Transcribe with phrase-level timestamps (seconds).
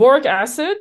[0.00, 0.78] boric acid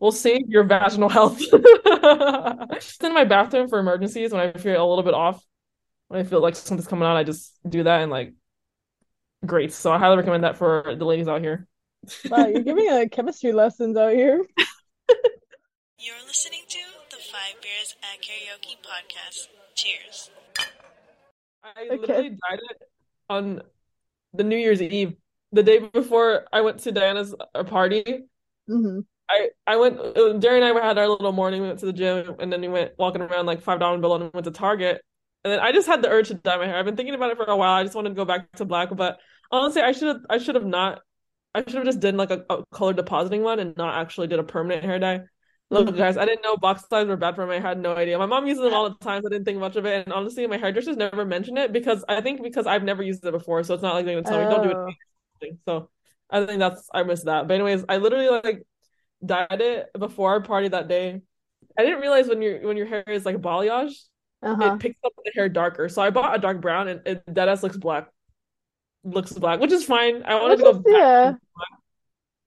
[0.00, 1.38] will save your vaginal health.
[1.52, 5.44] it's in my bathroom for emergencies when I feel a little bit off.
[6.08, 8.32] When I feel like something's coming out, I just do that and like
[9.44, 9.72] great.
[9.72, 11.66] So I highly recommend that for the ladies out here.
[12.30, 14.44] Wow, you're giving a chemistry lessons out here.
[15.98, 16.78] You're listening to
[17.10, 19.46] the Five Beers at Karaoke podcast.
[19.76, 20.30] Cheers.
[21.62, 21.96] I Okay.
[21.96, 22.82] literally died it
[23.30, 23.62] on
[24.34, 25.14] the New Year's Eve,
[25.52, 28.24] the day before I went to Diana's uh, party.
[28.68, 29.98] hmm I I went.
[29.98, 31.62] uh, Darren and I had our little morning.
[31.62, 34.14] We went to the gym, and then we went walking around like five dollar bill,
[34.14, 35.02] and went to Target.
[35.44, 36.76] And then I just had the urge to dye my hair.
[36.76, 37.72] I've been thinking about it for a while.
[37.72, 39.18] I just wanted to go back to black, but
[39.50, 40.20] honestly, I should have.
[40.28, 41.00] I should have not.
[41.54, 44.38] I should have just done like a, a color depositing one and not actually did
[44.38, 45.22] a permanent hair dye.
[45.70, 45.96] Look, Mhm.
[45.96, 47.56] guys, I didn't know box dyes were bad for me.
[47.56, 48.18] I had no idea.
[48.18, 50.04] My mom uses them all the time, so I didn't think much of it.
[50.04, 53.32] And honestly, my hairdressers never mentioned it because I think because I've never used it
[53.32, 54.78] before, so it's not like they're gonna tell me don't do it
[55.66, 55.90] So
[56.30, 57.48] I think that's I missed that.
[57.48, 58.62] But anyways, I literally like
[59.24, 61.22] dyed it before our party that day.
[61.78, 63.94] I didn't realize when your when your hair is like balayage,
[64.42, 64.74] Uh-huh.
[64.74, 65.88] it picks up the hair darker.
[65.88, 68.08] So I bought a dark brown and it deadass looks black.
[69.04, 70.22] Looks black, which is fine.
[70.24, 71.34] I wanted to go yeah.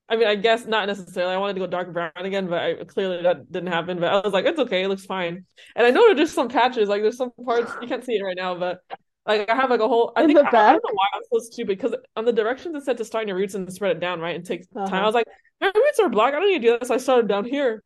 [0.07, 1.33] I mean, I guess not necessarily.
[1.33, 3.99] I wanted to go dark brown again, but I clearly that didn't happen.
[3.99, 5.45] But I was like, it's okay, it looks fine.
[5.75, 8.23] And I know there's just some patches, like there's some parts you can't see it
[8.23, 8.81] right now, but
[9.25, 10.13] like I have like a whole.
[10.15, 12.33] I In think the I, I don't know why I'm so stupid because on the
[12.33, 14.35] directions it said to start in your roots and spread it down, right?
[14.35, 14.85] And take time.
[14.85, 14.95] Uh-huh.
[14.97, 15.27] I was like,
[15.61, 16.33] my roots are black.
[16.33, 16.89] I don't need to do this.
[16.89, 17.83] So I started down here,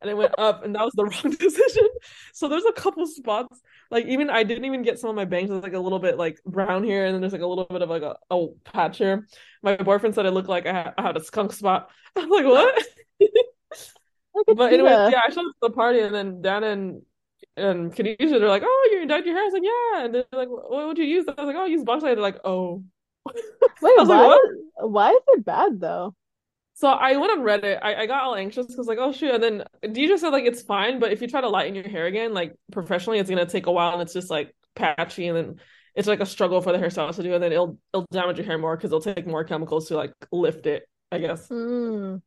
[0.00, 1.88] and it went up, and that was the wrong decision.
[2.32, 5.50] So there's a couple spots, like even I didn't even get some of my bangs
[5.50, 7.82] with like a little bit like brown here, and then there's like a little bit
[7.82, 9.26] of like a, a patch here.
[9.62, 11.90] My boyfriend said it looked like I had, I had a skunk spot.
[12.16, 12.86] I'm like, what?
[14.46, 17.02] But anyway, yeah, I showed up to the party, and then Dan and
[17.56, 20.24] and Khadijah, they're like, "Oh, you dyed your hair?" I was like, "Yeah," and they're
[20.32, 22.40] like, "What would you use?" I was like, "Oh, I use box dye." They're like,
[22.44, 22.84] "Oh."
[23.26, 23.34] Wait,
[23.98, 24.26] I was like, why?
[24.26, 24.56] "What?" is-
[24.90, 26.14] Why is it bad though?
[26.74, 27.78] So I went on Reddit.
[27.82, 29.34] I, I got all anxious because like, oh shoot.
[29.34, 32.06] And then Deidre said like it's fine, but if you try to lighten your hair
[32.06, 35.56] again, like professionally, it's gonna take a while and it's just like patchy and then
[35.94, 38.46] it's like a struggle for the hairstylist to do, and then it'll it'll damage your
[38.46, 41.48] hair more because it'll take more chemicals to like lift it, I guess.
[41.48, 42.22] Mm.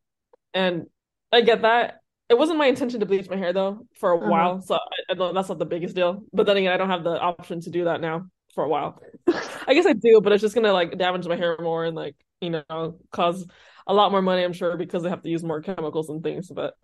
[0.52, 0.86] And
[1.32, 2.00] I get that.
[2.30, 4.28] It wasn't my intention to bleach my hair though for a Uh-huh.
[4.30, 6.24] while, so I, I don't, that's not the biggest deal.
[6.32, 9.00] But then again, I don't have the option to do that now for a while.
[9.66, 12.16] I guess I do, but it's just gonna like damage my hair more and like
[12.40, 13.46] you know cause
[13.86, 16.48] a lot more money, I'm sure, because they have to use more chemicals and things.
[16.50, 16.74] But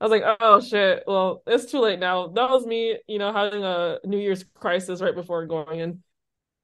[0.00, 2.28] I was like, oh shit, well, it's too late now.
[2.28, 6.03] That was me, you know, having a New Year's crisis right before going in.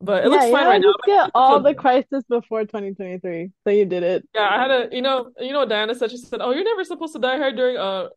[0.03, 0.93] But it Yeah, looks fine know, right now.
[1.07, 3.51] get all the crisis before 2023.
[3.65, 4.27] So you did it.
[4.35, 6.11] Yeah, I had a, you know, you know what Diana said?
[6.11, 8.09] She said, "Oh, you're never supposed to dye hair during uh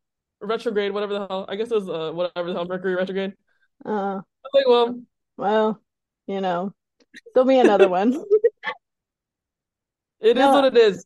[0.41, 1.45] retrograde, whatever the hell.
[1.49, 3.33] I guess it was uh whatever the hell Mercury retrograde."
[3.85, 4.23] Uh, I was
[4.53, 5.01] like, well,
[5.37, 5.81] well,
[6.27, 6.73] you know,
[7.33, 8.13] there'll be another one.
[10.21, 11.05] it is No, what it is.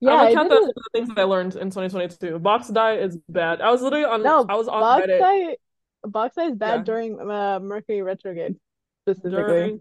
[0.00, 2.38] yeah, I count that as one of the things that I learned in 2022.
[2.38, 3.60] Box dye is bad.
[3.60, 5.56] I was literally on, No, I was on box Reddit dye,
[6.04, 6.82] box dye is bad Yeah.
[6.84, 8.56] during uh, Mercury retrograde
[9.04, 9.42] specifically.
[9.42, 9.80] during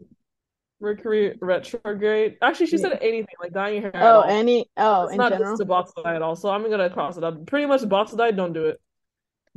[0.85, 2.37] Mercury retrograde.
[2.41, 5.51] Actually, she said anything like dyeing your hair Oh, any, oh, It's in not general.
[5.53, 6.35] just to box dye at all.
[6.35, 7.45] So I'm gonna cross it out.
[7.47, 8.79] Pretty much box dye, don't do it.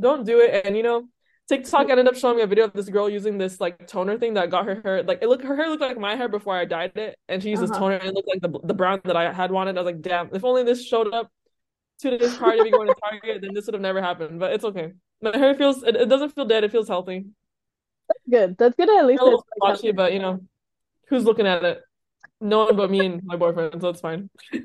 [0.01, 0.65] Don't do it.
[0.67, 1.09] And you know,
[1.49, 4.35] TikTok ended up showing me a video of this girl using this like toner thing
[4.35, 6.65] that got her hair like it looked her hair looked like my hair before I
[6.65, 7.81] dyed it, and she used this Uh-huh.
[7.81, 9.77] toner and it looked like the the brown that I had wanted.
[9.77, 11.31] I was like, damn, if only this showed up
[12.01, 14.39] to this party to be going to Target, then this would have never happened.
[14.41, 14.93] But it's okay.
[15.21, 16.65] My hair feels it, it doesn't feel dead.
[16.65, 17.27] It feels healthy.
[18.09, 18.57] That's good.
[18.59, 18.89] That's good.
[18.89, 20.41] At least A little it's like splotchy, but you know,
[21.09, 21.81] who's looking at it?
[22.41, 24.31] No one but me and my boyfriend, so it's fine.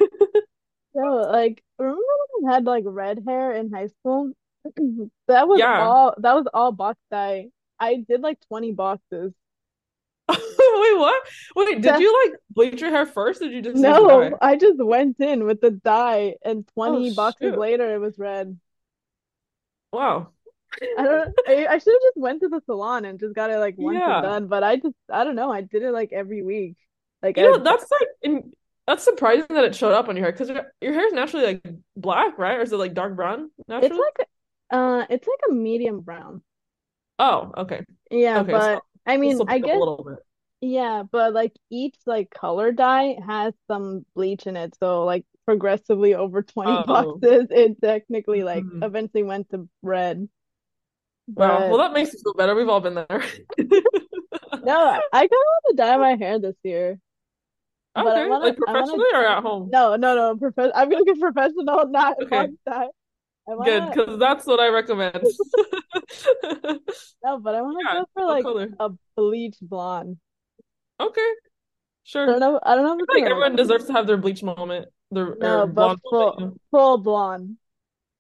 [0.96, 2.00] No, like remember
[2.38, 4.32] when I had like red hair in high school?
[5.28, 5.82] That was Yeah.
[5.82, 7.48] all that was all box dye.
[7.80, 9.34] I did like 20 boxes.
[10.30, 10.38] Wait,
[11.00, 11.24] what?
[11.56, 13.42] Wait, did That- you like bleach your hair first?
[13.42, 14.38] Or did you just No.
[14.40, 17.58] I just went in with the dye and 20 Oh, boxes shoot.
[17.60, 18.60] later it was red.
[19.92, 20.33] Wow.
[20.98, 23.58] I don't I, I should have just went to the salon and just got it
[23.58, 24.16] like once Yeah.
[24.18, 26.76] and done, but I just I don't know, I did it like every week.
[27.22, 28.52] Like You know, I- that's like in,
[28.88, 31.46] that's surprising that it showed up on your hair because your, your hair is naturally
[31.46, 32.58] like black, right?
[32.58, 34.02] Or is it like dark brown it's naturally?
[34.18, 34.28] like
[34.72, 36.42] uh it's like a medium brown.
[37.20, 37.86] Oh, okay.
[38.12, 40.20] Yeah, Okay, but so I mean, I guess little bit.
[40.62, 44.76] Yeah, but like each like color dye has some bleach in it.
[44.80, 46.84] So like progressively over 20 Oh.
[46.86, 48.84] boxes, it technically like Mhm.
[48.84, 50.28] eventually went to red.
[51.28, 51.60] Wow.
[51.60, 52.54] But Well, that makes me feel better.
[52.56, 53.08] We've all been there.
[53.58, 54.78] no,
[55.14, 57.00] I kind of want to dye my hair this year.
[57.96, 59.70] But I Okay, wanna- like I wanna- professionally or at home?
[59.72, 62.50] No, no, no, prof I'm gonna get professional, not Okay.
[62.66, 62.88] dye.
[63.48, 65.22] Good, wanna because that's what I recommend.
[67.24, 68.70] no, but I wanna Yeah, go for like color?
[68.80, 70.18] a bleach blonde.
[71.00, 71.30] Okay,
[72.04, 72.24] sure.
[72.24, 72.60] I don't know.
[72.64, 74.88] I don't know I like everyone deserves to have their bleach moment.
[75.12, 77.58] Their No, but blonde full you- full blonde.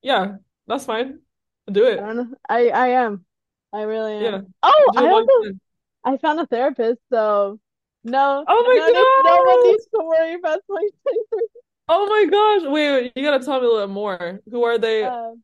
[0.01, 0.35] Yeah,
[0.67, 1.19] that's fine.
[1.71, 2.10] Do I it.
[2.13, 2.36] know.
[2.50, 3.25] I I am.
[3.71, 4.42] I really Yeah.
[4.42, 4.54] am.
[4.63, 5.60] Oh, Do I also time.
[6.06, 7.60] I found a therapist, so
[8.04, 9.74] no, Oh my no need, no one God.
[9.74, 11.62] needs to worry about 2023.
[11.89, 12.71] Oh my gosh.
[12.71, 14.42] Wait, wait, you gotta tell me a little more.
[14.50, 15.12] Who are they?
[15.12, 15.36] Uh,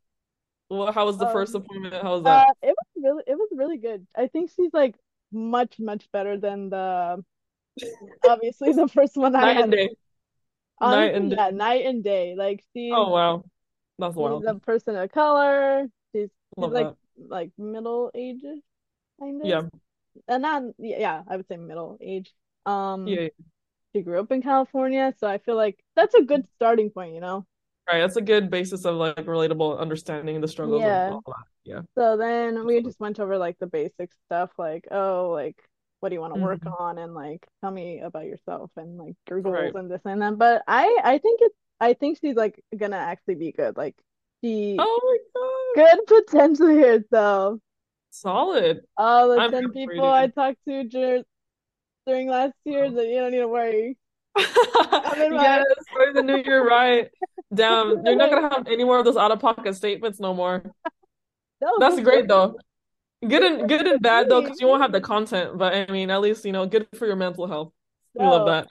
[0.70, 1.96] Well, how was the first um, appointment?
[1.96, 2.50] How was uh, that?
[2.64, 4.08] it was really, it was really good.
[4.16, 4.96] I think she's like
[5.32, 7.24] much, much better than the
[8.24, 9.66] obviously the first one I Night had.
[9.66, 9.90] and day.
[10.84, 11.38] Night Honestly, and day.
[11.38, 12.36] yeah, night and day.
[12.36, 13.44] Like she's Oh wow.
[13.98, 14.46] That's wild.
[14.48, 15.88] a person of color.
[16.58, 16.96] Love like that.
[17.30, 18.60] like middle ages,
[19.20, 19.48] kind of.
[19.48, 19.62] Yeah.
[20.28, 22.34] And not yeah, I would say middle age.
[22.66, 23.22] Um, Yeah.
[23.22, 23.28] yeah.
[23.96, 27.22] she grew up in California, so I feel like that's a good starting point, you
[27.22, 27.46] know?
[27.88, 28.02] Right.
[28.02, 31.06] That's a good basis of like relatable understanding the struggles Yeah.
[31.08, 31.46] and all that.
[31.64, 31.82] Yeah.
[31.98, 35.58] So then we just went over like the basic stuff, like, oh, like,
[36.02, 36.80] what do you want to work Mhm.
[36.80, 36.98] on?
[37.00, 39.74] And like, tell me about yourself and like your goals Right.
[39.76, 40.38] and this and that.
[40.38, 43.76] But I, I think it's, I think she's like gonna actually be good.
[43.78, 43.96] Like,
[44.44, 45.00] she Oh
[45.76, 45.98] my God.
[46.06, 47.04] good potential here.
[47.12, 47.60] So
[48.12, 48.82] Solid.
[48.98, 50.06] all the I'm 10 here people.
[50.06, 51.24] I talked to dur
[52.08, 52.92] during last year, oh.
[52.92, 53.98] that you don't need to worry.
[55.18, 57.10] Yes, starting the new year right.
[57.54, 60.64] Damn, you're not gonna have any more of those out-of-pocket statements no more.
[61.80, 62.56] That's great though.
[63.28, 65.58] Good and good and bad though, because you won't have the content.
[65.58, 67.74] But I mean, at least you know, good for your mental health.
[68.14, 68.68] We love that.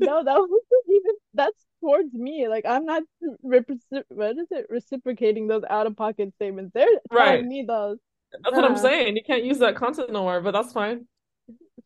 [0.00, 2.48] no, that wasn't even that's towards me.
[2.48, 3.02] Like I'm not
[3.44, 3.78] repre
[4.08, 4.66] what is it?
[4.68, 6.72] Reciprocating those out of pocket statements.
[6.74, 7.26] They're Right.
[7.36, 7.98] telling me those.
[8.32, 9.16] That's what I'm saying.
[9.16, 11.06] You can't use that content no more, but that's fine.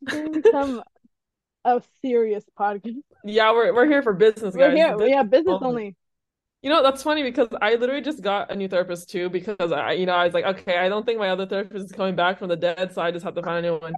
[0.07, 0.83] Gonna
[1.65, 2.97] a serious podcast.
[3.25, 4.77] Yeah, we're we're here for business, We're guys.
[4.77, 5.67] here, Business yeah, business only.
[5.69, 5.97] only.
[6.63, 9.93] You know, that's funny because I literally just got a new therapist too because I,
[9.93, 12.39] you know, I was like, okay, I don't think my other therapist is coming back
[12.39, 13.95] from the dead, so I just have to find a new one.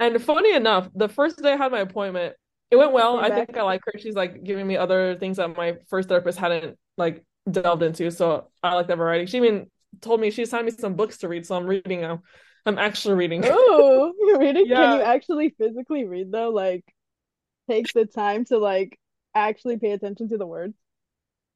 [0.00, 2.34] And funny enough, the first day I had my appointment,
[2.70, 3.18] it went well.
[3.18, 3.98] I think I like her.
[3.98, 8.48] She's like giving me other things that my first therapist hadn't like delved into, so
[8.62, 9.26] I like that variety.
[9.26, 9.70] She even
[10.00, 12.22] told me she assigned me some books to read, so I'm reading now.
[12.66, 13.44] I'm actually reading.
[13.44, 14.66] Ooh, you're reading?
[14.68, 16.50] Can you actually physically read though?
[16.50, 16.84] Like
[17.68, 18.98] take the time to like
[19.34, 20.74] actually pay attention to the words.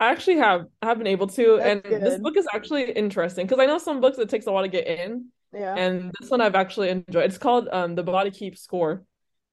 [0.01, 3.61] I actually have have been able to, That's and this book is actually interesting because
[3.61, 5.27] I know some books it takes a while to get in.
[5.53, 5.77] Yeah.
[5.77, 7.27] and this one I've actually enjoyed.
[7.27, 9.05] It's called um The Body Keeps Score.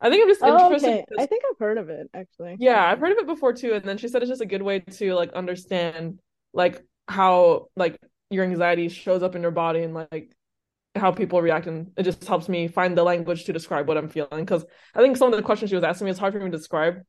[0.01, 1.05] I think I'm just Oh, interested okay.
[1.17, 2.57] I think I've heard of it actually.
[2.59, 4.61] yeah, I've heard of it before too, and then she said it's just a good
[4.61, 6.19] way to like understand
[6.53, 7.99] like how like
[8.29, 10.31] your anxiety shows up in your body and like
[10.95, 14.09] how people react, and it just helps me find the language to describe what I'm
[14.09, 14.39] feeling.
[14.43, 16.45] Because I think some of the questions she was asking me, it's hard for me
[16.51, 17.01] to describe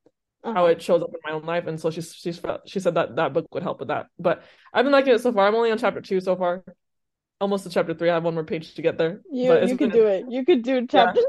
[0.45, 0.67] how Uh-huh.
[0.67, 3.33] it shows up in my own life, and so she felt she said that that
[3.33, 4.07] book would help with that.
[4.19, 4.43] But
[4.73, 5.47] I've been liking it so far.
[5.49, 6.65] I'm only on chapter two so far,
[7.41, 8.11] almost to chapter three.
[8.11, 10.25] I have one more page to get there, You you could do it.
[10.29, 11.25] You could do chapters.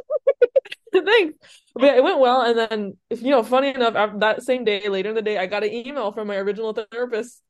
[1.05, 1.37] Thanks.
[1.73, 2.41] But yeah, it went well.
[2.41, 5.37] And then, if you know, funny enough, after that same day, later in the day,
[5.37, 7.41] I got an email from my original therapist.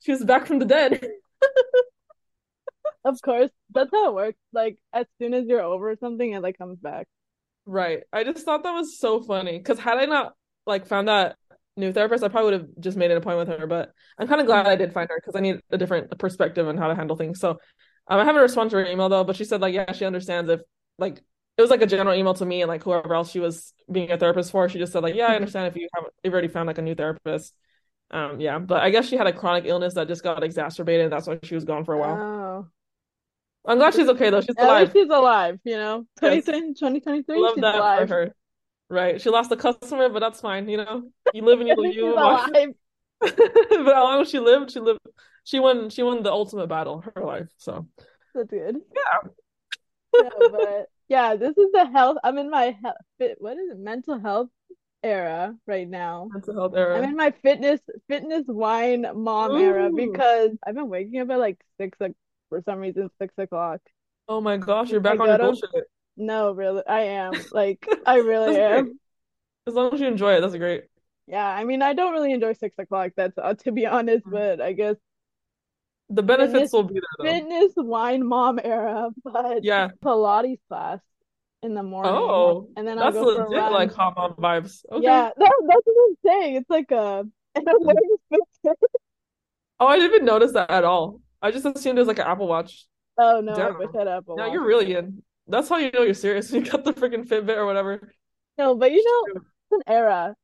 [0.00, 1.00] She was back from the dead.
[3.04, 4.38] Of course, that's how it works.
[4.52, 7.06] Like as soon as you're over something, it like comes back.
[7.66, 8.00] Right.
[8.12, 9.58] I just thought that was so funny.
[9.58, 10.32] Because had I not
[10.66, 11.36] like found that
[11.76, 13.66] new therapist, I probably would have just made an appointment with her.
[13.66, 16.66] But I'm kind of glad I did find her because I need a different perspective
[16.66, 17.40] on how to handle things.
[17.40, 17.50] So
[18.08, 20.50] um, I haven't responded to her email though, but she said like, yeah, she understands
[20.50, 20.60] if
[20.98, 21.22] like
[21.56, 24.10] it was like a general email to me and like whoever else she was being
[24.10, 24.68] a therapist for.
[24.68, 26.82] She just said like, yeah, I understand if you have you've already found like a
[26.82, 27.54] new therapist.
[28.10, 31.12] Um, yeah, but I guess she had a chronic illness that just got exacerbated, and
[31.12, 32.16] that's why she was gone for a while.
[32.20, 32.66] Oh,
[33.66, 34.40] I'm glad she's okay though.
[34.40, 34.90] She's at alive.
[34.92, 36.06] she's alive, you know.
[36.22, 36.44] Yes.
[36.44, 38.08] 2020, 2023, Love she's that alive.
[38.08, 38.34] for her.
[38.90, 39.20] Right.
[39.20, 40.68] She lost a customer, but that's fine.
[40.68, 41.02] You know,
[41.32, 42.74] you live and you She's you alive.
[43.20, 45.00] but how long she lived, she lived.
[45.44, 45.88] She won.
[45.90, 47.48] She won the ultimate battle, her life.
[47.56, 47.86] So
[48.34, 48.76] That's good.
[48.94, 49.30] yeah.
[50.14, 52.18] No, but yeah, this is the health.
[52.24, 53.78] I'm in my health, fit, what is it?
[53.78, 54.48] Mental health
[55.02, 56.32] era right now.
[56.32, 57.02] mental health era.
[57.02, 61.60] I'm in my fitness fitness wine mom era because I've been waking up at like
[61.80, 62.14] six o-
[62.50, 63.80] for some reason six o'clock.
[64.28, 65.70] Oh my gosh, you're I back on your bullshit.
[66.16, 67.46] No, really, I am.
[67.52, 68.84] Like, I really am.
[68.84, 68.96] great.
[69.66, 70.84] As long as you enjoy it, that's great.
[71.26, 73.12] Yeah, I mean, I don't really enjoy six o'clock.
[73.16, 74.30] That's uh, to be honest, Mm.
[74.30, 74.96] but I guess
[76.10, 77.24] The benefits Fitness- will be there though.
[77.24, 79.10] fitness wine mom era.
[79.24, 79.88] But Yeah.
[80.04, 81.00] Pilates class
[81.62, 83.72] in the morning, Oh, and then I'll that's go for a legit run.
[83.72, 84.84] like hot mom vibes.
[84.92, 85.02] Okay.
[85.04, 85.34] Yeah, that,
[85.66, 86.56] that's what I'm saying.
[86.56, 87.24] It's like a.
[89.80, 91.20] Oh, I didn't even notice that at all.
[91.42, 92.86] I just assumed it was like an Apple Watch.
[93.18, 93.78] Oh no, I Damn.
[93.78, 94.52] wish I had Apple Now Watch.
[94.52, 95.22] you're really in.
[95.48, 96.50] That's how you know you're serious.
[96.52, 98.12] You got the freaking Fitbit or whatever.
[98.56, 100.34] No, but you know, it's an era.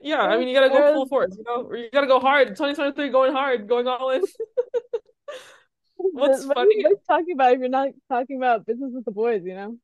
[0.00, 2.48] Yeah, I mean you gotta go full force, you know, you gotta go hard.
[2.48, 4.22] 2023 going hard, going all in.
[5.96, 9.04] What's What are you funny- guys talking about if you're not talking about business with
[9.04, 9.76] the boys, you know?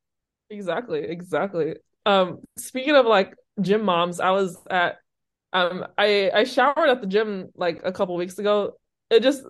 [0.51, 1.75] Exactly, exactly.
[2.07, 4.99] Um, speaking of like gym moms, I was at
[5.53, 8.77] Um, I I showered at the gym like a couple weeks ago.
[9.11, 9.43] It just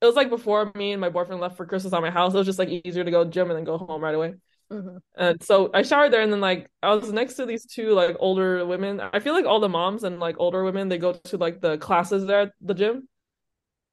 [0.00, 2.34] it was like before me and my boyfriend left for Christmas at my house.
[2.34, 4.34] It was just like easier to go to gym and then go home right away.
[4.70, 4.98] Mhm.
[5.16, 8.16] And so I showered there, and then like I was next to these two like
[8.18, 9.00] older women.
[9.00, 11.78] I feel like all the moms and like older women they go to like the
[11.78, 13.08] classes there at the gym.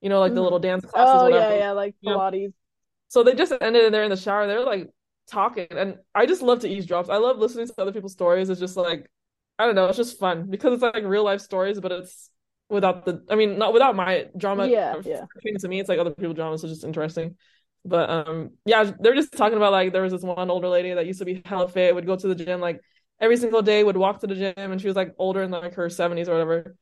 [0.01, 0.43] You know, like the Mhm.
[0.43, 1.59] little dance classes, Oh yeah, whatever.
[1.59, 2.13] yeah, like Yeah.
[2.13, 2.53] Pilates.
[3.09, 4.47] So they just ended there in the shower.
[4.47, 4.89] They're like
[5.27, 7.09] talking, and I just love to eavesdrop.
[7.09, 8.49] I love listening to other people's stories.
[8.49, 9.09] It's just like
[9.59, 12.29] I don't know, it's just fun because it's like real life stories, but it's
[12.69, 13.23] without the.
[13.29, 14.67] I mean, not without my drama.
[14.67, 15.25] Yeah, yeah.
[15.59, 17.37] To me, it's like other people's drama, so it's just interesting.
[17.83, 21.05] But um, yeah, they're just talking about like there was this one older lady that
[21.07, 22.79] used to be hella fit, would go to the gym like
[23.19, 25.73] every single day, would walk to the gym, and she was like older in like
[25.75, 26.75] her seventies or whatever,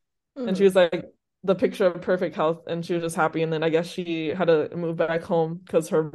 [0.46, 0.66] and she Mhm.
[0.66, 1.06] was like
[1.44, 3.44] the picture of perfect health and she was just happy.
[3.44, 6.12] And then I guess she had to move back home because her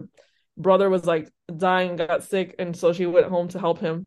[0.57, 4.07] brother was like dying got sick and so she went home to help him.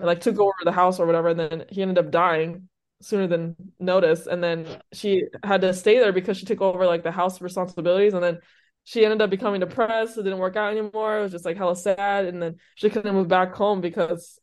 [0.00, 0.06] And Mhm.
[0.06, 2.68] like took over the house or whatever and then he ended up dying
[3.02, 7.02] sooner than notice, and then she had to stay there because she took over like
[7.02, 8.14] the house responsibilities.
[8.14, 8.38] And then
[8.88, 11.76] she ended up becoming depressed it didn't work out anymore it was just like hella
[11.76, 14.38] sad and then she couldn't move back home because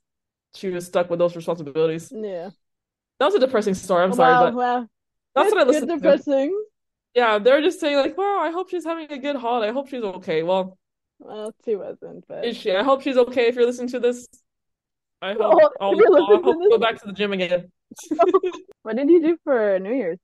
[0.53, 2.51] she was stuck with those responsibilities Yeah.
[3.19, 4.87] that was a depressing story I'm Oh, sorry wow, but wow.
[5.35, 6.65] that's Good, what I good listened to depressing.
[7.15, 9.69] yeah, they're just saying like, "Wow, I hope she's having a good holiday.
[9.69, 10.77] I hope she's okay." Well,
[11.19, 12.71] Well, she wasn't, but is she?
[12.75, 13.47] I hope she's okay.
[13.47, 14.27] If you're listening to this,
[15.21, 17.71] I hope Oh, I'll, I'll listening to hope this- go back to the gym again.
[18.83, 20.19] what did you do for New Year's?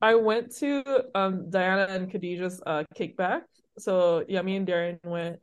[0.00, 3.42] I went to um Diana and Khadijah's uh kickback.
[3.78, 5.40] So yeah, me and Darren went.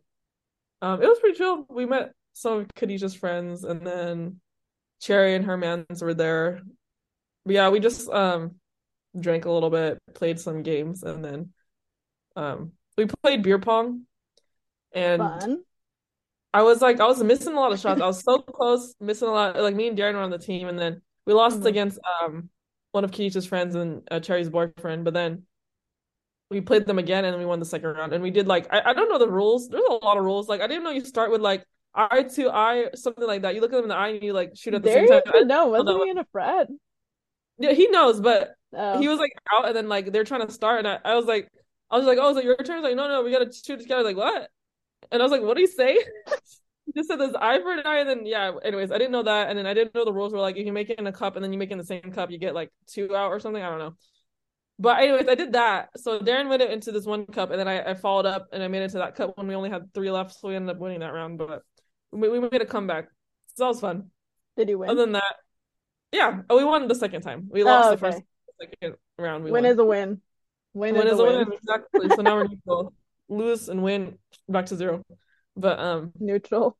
[0.81, 1.65] Um, it was pretty chill.
[1.69, 4.39] We met some of Khadijah's friends, and then
[5.01, 6.61] Cherry and her mans were there.
[7.45, 8.55] But yeah, we just um
[9.19, 11.53] drank a little bit, played some games, and then
[12.35, 14.03] um we played beer pong.
[14.93, 15.63] And Fun.
[16.53, 18.01] I was like, I was missing a lot of shots.
[18.01, 19.57] I was so close, missing a lot.
[19.57, 21.65] Like me and Darren were on the team, and then we lost Mhm.
[21.65, 22.49] against um
[22.95, 25.03] one of Keisha's friends and uh, Cherry's boyfriend.
[25.03, 25.43] But then
[26.49, 28.13] we played them again, and we won the second round.
[28.13, 29.67] And we did like I, I don't know the rules.
[29.69, 30.47] There's a lot of rules.
[30.47, 33.53] Like I didn't know you start with like eye to eye, something like that.
[33.53, 35.21] You look at them in the eye and you like shoot at the same time.
[35.27, 35.67] I should know.
[35.67, 36.67] Wasn't he in a frat?
[37.59, 38.99] Yeah, he knows, but Oh.
[38.99, 41.25] he was like out, and then like they're trying to start, and I, I was
[41.25, 41.49] like,
[41.89, 42.77] I was like, oh, is it your turn?
[42.77, 44.01] He's like, no, no, we gotta shoot together.
[44.01, 44.49] I was like, what?
[45.11, 45.97] And I was like, what do you say?
[46.93, 48.51] Just said there's eye for an eye, and then yeah.
[48.63, 50.65] Anyways, I didn't know that, and then I didn't know the rules were like if
[50.65, 52.29] you make it in a cup and then you make it in the same cup,
[52.29, 53.61] you get like two out or something.
[53.61, 53.95] I don't know.
[54.77, 55.89] But anyways, I did that.
[55.97, 58.61] So Darren went it into this one cup, and then I, I followed up and
[58.61, 60.75] I made it to that cup when we only had three left, so we ended
[60.75, 61.37] up winning that round.
[61.37, 61.63] But
[62.11, 63.05] we, we made a comeback.
[63.55, 64.11] So that was fun.
[64.57, 64.89] Did he win?
[64.89, 65.35] Other than that,
[66.11, 67.47] yeah, oh, we won the second time.
[67.49, 68.21] We lost Oh, the first
[68.61, 69.43] second round.
[69.43, 69.71] We Win won.
[69.71, 70.21] is a win.
[70.73, 71.35] Win Win is is a win.
[71.37, 72.09] win, exactly.
[72.09, 72.93] So now we're neutral.
[73.27, 75.03] Lose and win, back to zero.
[75.55, 76.77] But um, Neutral.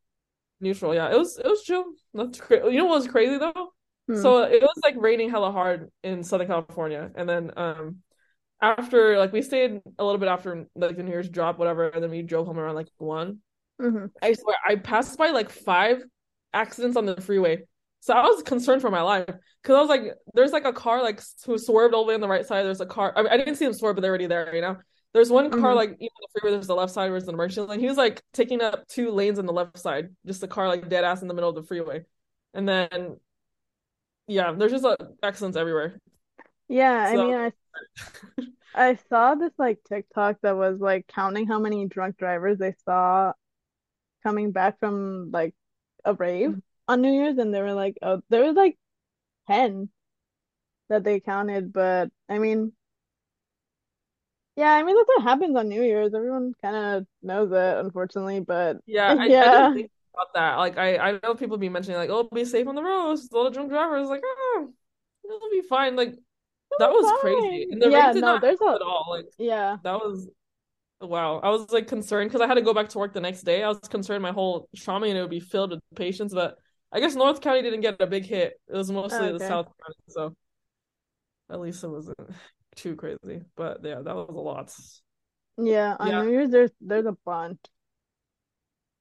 [0.60, 0.94] neutral.
[0.94, 1.86] Yeah, it was it was chill.
[2.14, 3.74] That's cra- You know what was crazy though?
[4.08, 4.22] Hmm.
[4.22, 7.98] So it was like raining hella hard in Southern California, and then um,
[8.62, 12.04] after like we stayed a little bit after like the New Year's drop, whatever, and
[12.04, 13.40] then we drove home around like one.
[13.82, 14.12] Mhm.
[14.22, 16.04] I swear I passed by like five
[16.54, 17.66] accidents on the freeway.
[18.00, 21.02] So I was concerned for my life because I was like, there's like a car
[21.02, 22.64] like who swerved all the way on the right side.
[22.64, 23.12] There's a car.
[23.16, 24.78] I, mean, I didn't see them swerve, but they're already there, you know.
[25.16, 25.76] There's one car Mhm.
[25.76, 26.52] like even on the freeway.
[26.56, 27.82] There's the left side where it's the emergency lane.
[27.82, 30.90] He was like taking up two lanes on the left side, just a car like
[30.90, 32.06] dead ass in the middle of the freeway.
[32.56, 33.20] And then,
[34.28, 36.00] yeah, there's just like accidents everywhere.
[36.68, 37.52] Yeah, I mean, I
[38.74, 43.34] I saw this like TikTok that was like counting how many drunk drivers they saw
[44.24, 45.56] coming back from like
[46.06, 46.60] a rave Mm-hmm.
[46.88, 48.78] on New Year's, and they were like, oh, there was like
[49.48, 49.90] 10
[50.90, 52.74] that they counted, but I mean,
[54.56, 56.14] yeah, I mean, that's what happens on New Year's.
[56.14, 59.74] Everyone kind of knows it, unfortunately, but Yeah, I, Yeah.
[59.74, 60.56] think about that.
[60.58, 63.30] Like I, I know people be mentioning like, oh, be safe on the roads.
[63.32, 64.08] A lot of drunk drivers.
[64.10, 64.74] Like, oh,
[65.26, 65.96] it'll be fine.
[65.96, 66.16] Like
[66.80, 67.68] that was crazy.
[67.72, 69.08] And the Yeah, did no, not there's help a- at all.
[69.10, 70.30] Like yeah, that was
[71.02, 71.40] wow.
[71.40, 73.64] I was like concerned because I had to go back to work the next day.
[73.64, 76.58] I was concerned my whole trauma unit would be filled with patients, but
[76.92, 78.60] I guess North County didn't get a big hit.
[78.70, 79.46] It was mostly oh, the Okay.
[79.46, 80.36] South County, so
[81.50, 82.18] at least it wasn't
[82.76, 83.44] too crazy.
[83.56, 84.74] But yeah, that was a lot.
[85.58, 86.24] yeah, on Yeah.
[86.24, 87.60] New Year's there's there's a bunch.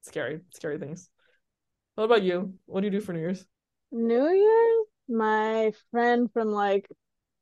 [0.02, 1.10] Scary, scary things.
[1.96, 2.54] What about you?
[2.66, 3.46] What do you do for New Year's?
[3.92, 6.88] New Year's, my friend from like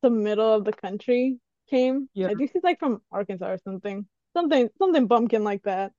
[0.02, 2.08] the middle of the country came.
[2.14, 2.28] Yeah.
[2.28, 4.06] I think she's like from Arkansas or something.
[4.36, 5.92] Something something bumpkin like that.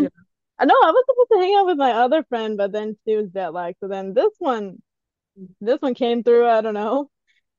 [0.00, 0.08] Yeah.
[0.58, 3.16] I know I was supposed to hang out with my other friend, but then she
[3.16, 3.78] was jet lagged.
[3.80, 4.82] So then this one
[5.60, 7.10] this one came through, I don't know.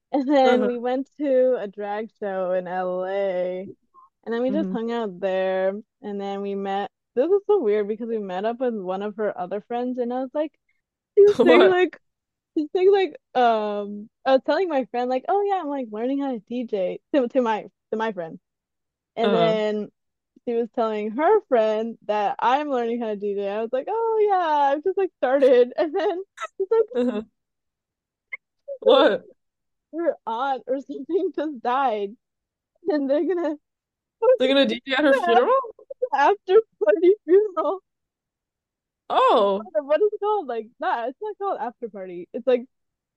[0.12, 0.68] And then Uh-huh.
[0.68, 3.70] we went to a drag show in LA.
[4.25, 4.72] And then we just Mhm.
[4.72, 5.74] hung out there.
[6.01, 6.92] And then we met.
[7.16, 10.13] This is so weird because we met up with one of her other friends, and
[10.13, 10.54] I was like,
[11.18, 12.00] she was saying like
[12.56, 16.22] this thing like um I was telling my friend like, oh yeah, I'm like learning
[16.22, 18.39] how to DJ to, to my to my friend.
[19.18, 19.89] And Uh, then
[20.48, 23.50] she was telling her friend that I'm learning how to DJ.
[23.50, 25.74] I was like, oh yeah, I've just like started.
[25.78, 26.24] And then
[26.60, 27.22] she's like uh
[28.82, 29.25] What?
[29.93, 32.12] Her aunt or something just died.
[32.88, 33.55] And they're gonna
[34.39, 35.55] They're gonna DJ at her funeral?
[36.13, 37.79] after party funeral.
[39.10, 40.48] Oh, What is it called?
[40.48, 42.27] Like, not it's not called after party.
[42.34, 42.65] It's like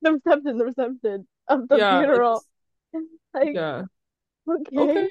[0.03, 2.43] the reception, the reception of the yeah, funeral.
[3.35, 3.85] Like, yeah.
[4.49, 5.09] okay, Okay,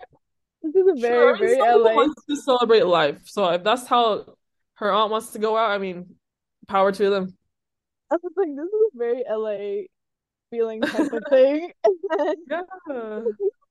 [0.62, 1.36] this is a sure.
[1.38, 1.96] very, I very LA.
[1.96, 4.36] want to celebrate life, so if that's how
[4.76, 6.16] her aunt wants to go out, I mean,
[6.68, 7.36] power to them.
[8.12, 9.86] I was like, this is a very LA
[10.52, 11.72] feeling type of thing.
[11.84, 12.62] And then Yeah.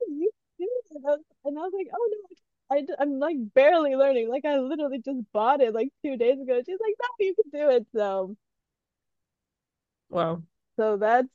[0.08, 0.68] you do.
[0.94, 4.28] And I was, and I was like, oh no, I, I'm like barely learning.
[4.28, 6.60] Like I literally just bought it like two days ago.
[6.66, 7.86] She's like, no, you can do it.
[7.94, 8.36] So,
[10.10, 10.42] Wow.
[10.76, 11.28] so that's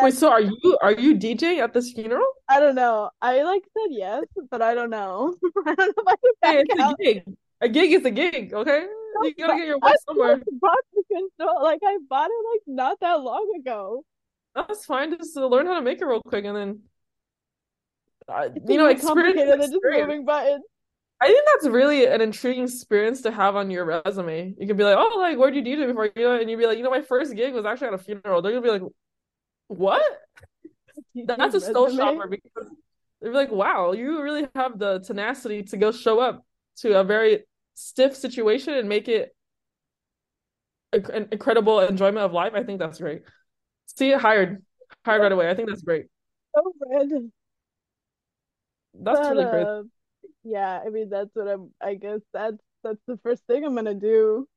[0.00, 2.26] Wait, so are you are you DJ at this funeral?
[2.48, 3.10] I don't know.
[3.22, 5.36] I like said yes, but I don't know.
[5.66, 7.24] I don't know if I can Hey, it's a gig.
[7.60, 8.86] A gig is a gig, okay?
[9.22, 10.40] You gotta get your I somewhere.
[10.52, 11.62] bought the control.
[11.62, 14.04] Like I bought it like not that long ago.
[14.54, 15.16] That's fine.
[15.16, 16.80] Just to learn how to make it real quick and then
[18.28, 20.64] uh, you know, experience just moving buttons.
[21.20, 24.54] I think that's really an intriguing experience to have on your resume.
[24.58, 26.10] You could be like, oh, like, where'd you do it before?
[26.16, 27.98] You know, and you'd be like, you know, my first gig was actually at a
[27.98, 28.42] funeral.
[28.42, 28.82] They're gonna be like,
[29.68, 30.02] what?
[31.14, 31.98] That's a soul Resume.
[31.98, 32.70] shopper because
[33.20, 36.44] they're like, wow, you really have the tenacity to go show up
[36.78, 37.44] to a very
[37.74, 39.34] stiff situation and make it
[40.92, 42.52] an incredible enjoyment of life.
[42.54, 43.22] I think that's great.
[43.86, 44.62] See it hired,
[45.04, 45.50] hired right away.
[45.50, 46.06] I think that's great.
[46.54, 47.32] So random.
[48.94, 49.70] That's But really crazy.
[49.70, 49.82] uh,
[50.44, 51.72] yeah, I mean that's what I'm.
[51.82, 54.48] I guess that's that's the first thing I'm gonna do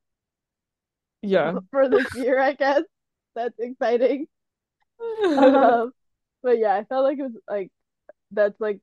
[1.21, 1.59] Yeah.
[1.71, 2.39] for this year.
[2.39, 2.83] I guess
[3.35, 4.27] that's exciting.
[5.35, 5.91] Um,
[6.43, 7.71] but yeah, I felt like it was like
[8.31, 8.79] that's like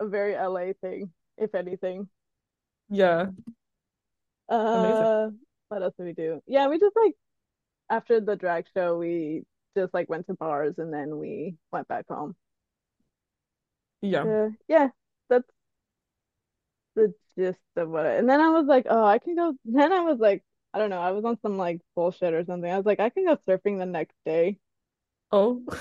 [0.00, 2.08] a very LA thing, if anything.
[2.88, 3.30] Yeah.
[4.48, 5.30] Uh,
[5.68, 6.42] what else did we do?
[6.46, 7.14] Yeah, we just like
[7.90, 9.44] after the drag show, we
[9.76, 12.36] just like went to bars and then we went back home.
[14.02, 14.24] Yeah.
[14.24, 14.88] Uh, yeah,
[15.28, 15.48] that's
[16.94, 18.06] the gist of what.
[18.06, 19.54] I, and then I was like, oh, I can go.
[19.64, 22.70] Then I was like, I don't know, I was on some like bullshit or something.
[22.70, 24.58] I was like, I can go surfing the next day.
[25.32, 25.62] Oh.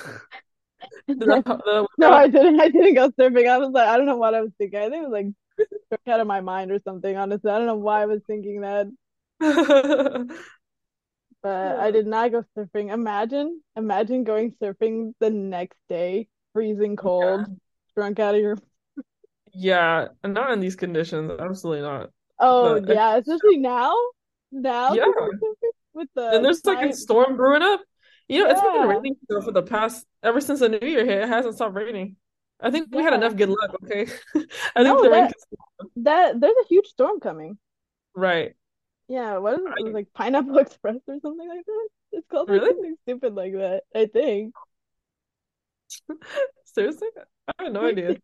[1.08, 2.60] Did then, that, that no, I didn't.
[2.60, 3.50] I didn't go surfing.
[3.50, 4.80] I was like, I don't know what I was thinking.
[4.80, 5.28] I think it was like
[6.08, 7.16] out of my mind or something.
[7.16, 8.88] Honestly, I don't know why I was thinking that.
[11.42, 12.92] But I did not go surfing.
[12.92, 17.46] Imagine, imagine going surfing the next day, freezing cold,
[17.96, 18.58] drunk out of your.
[19.56, 21.32] Yeah, and not in these conditions.
[21.40, 22.10] Absolutely not.
[22.40, 23.96] Oh But yeah, especially now.
[24.52, 27.82] Now yeah, to go surfing with and there's like a storm brewing up.
[28.28, 31.24] You know, it's been raining for the past ever since the new year hit.
[31.24, 32.16] It hasn't stopped raining.
[32.64, 34.08] I think we had enough good luck, okay?
[34.76, 35.34] I think No, the rain that
[35.98, 37.58] that there's a huge storm coming.
[38.16, 38.56] right.
[39.08, 39.88] Yeah, what is it?
[39.88, 41.90] It like Pineapple Express or something like that.
[42.12, 42.68] It's called like really?
[42.68, 44.56] something stupid like that, I think.
[46.66, 47.08] Seriously?
[47.60, 48.18] I have no idea.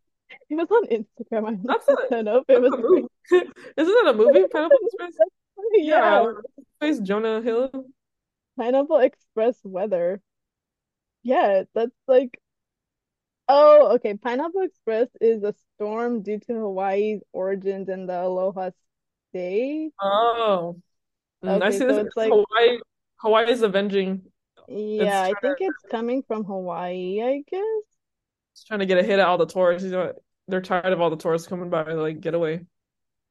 [0.50, 1.48] It was on Instagram.
[1.48, 2.46] I That's looked a it up.
[2.48, 3.08] It was a movie.
[3.32, 5.14] Isn't that a movie, Pineapple Express?
[5.74, 6.24] yeah,
[6.82, 7.72] Yeah, Jonah Hill.
[8.58, 10.22] Pineapple Express weather.
[11.24, 12.40] Yeah, that's like
[13.50, 14.16] oh, okay.
[14.18, 18.72] Pineapple Express is a storm due to Hawaii's origins in the Aloha
[19.32, 19.94] State.
[20.02, 20.82] Oh,
[21.44, 22.00] mm, I Okay, see so this.
[22.00, 22.80] it's like Hawaii.
[23.18, 24.24] Hawaii is avenging.
[24.68, 27.84] yeah, I think to it's coming from Hawaii, I guess.
[28.54, 29.86] it's trying to get a hit at all the tourists.
[29.86, 30.14] You know,
[30.48, 31.84] they're tired of all the tourists coming by.
[31.94, 32.66] Like, get away.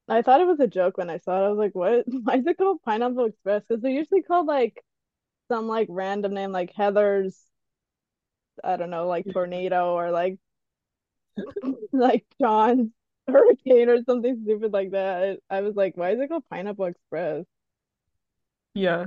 [0.09, 1.47] I thought it was a joke when I saw it.
[1.47, 2.05] I was like, what?
[2.25, 3.63] Why is it called Pineapple Express?
[3.69, 4.83] Because they're usually called like
[5.49, 7.39] some like random name like Heather's,
[8.65, 10.39] I don't know, like tornado or like
[11.93, 12.91] like John's
[13.27, 15.39] hurricane or something stupid like that.
[15.51, 17.45] I, I was like, why is it called Pineapple Express?
[18.75, 19.07] Yeah.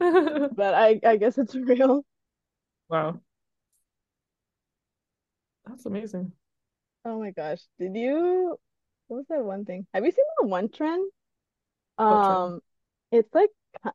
[0.00, 2.04] But I I guess it's real.
[2.88, 3.20] Wow,
[5.64, 6.32] that's amazing.
[7.04, 7.60] Oh my gosh.
[7.78, 8.58] Did you
[9.08, 9.86] what was that one thing?
[9.94, 11.10] Have you seen that one trend?
[12.06, 12.40] What trend?
[12.42, 12.62] Um,
[13.12, 13.50] it's like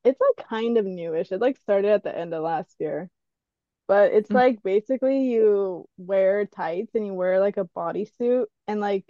[0.06, 1.32] it's like kind of newish.
[1.32, 3.10] It like started at the end of last year.
[3.92, 4.42] But it's Mm.
[4.42, 9.06] like basically you wear tights and you wear like a bodysuit and like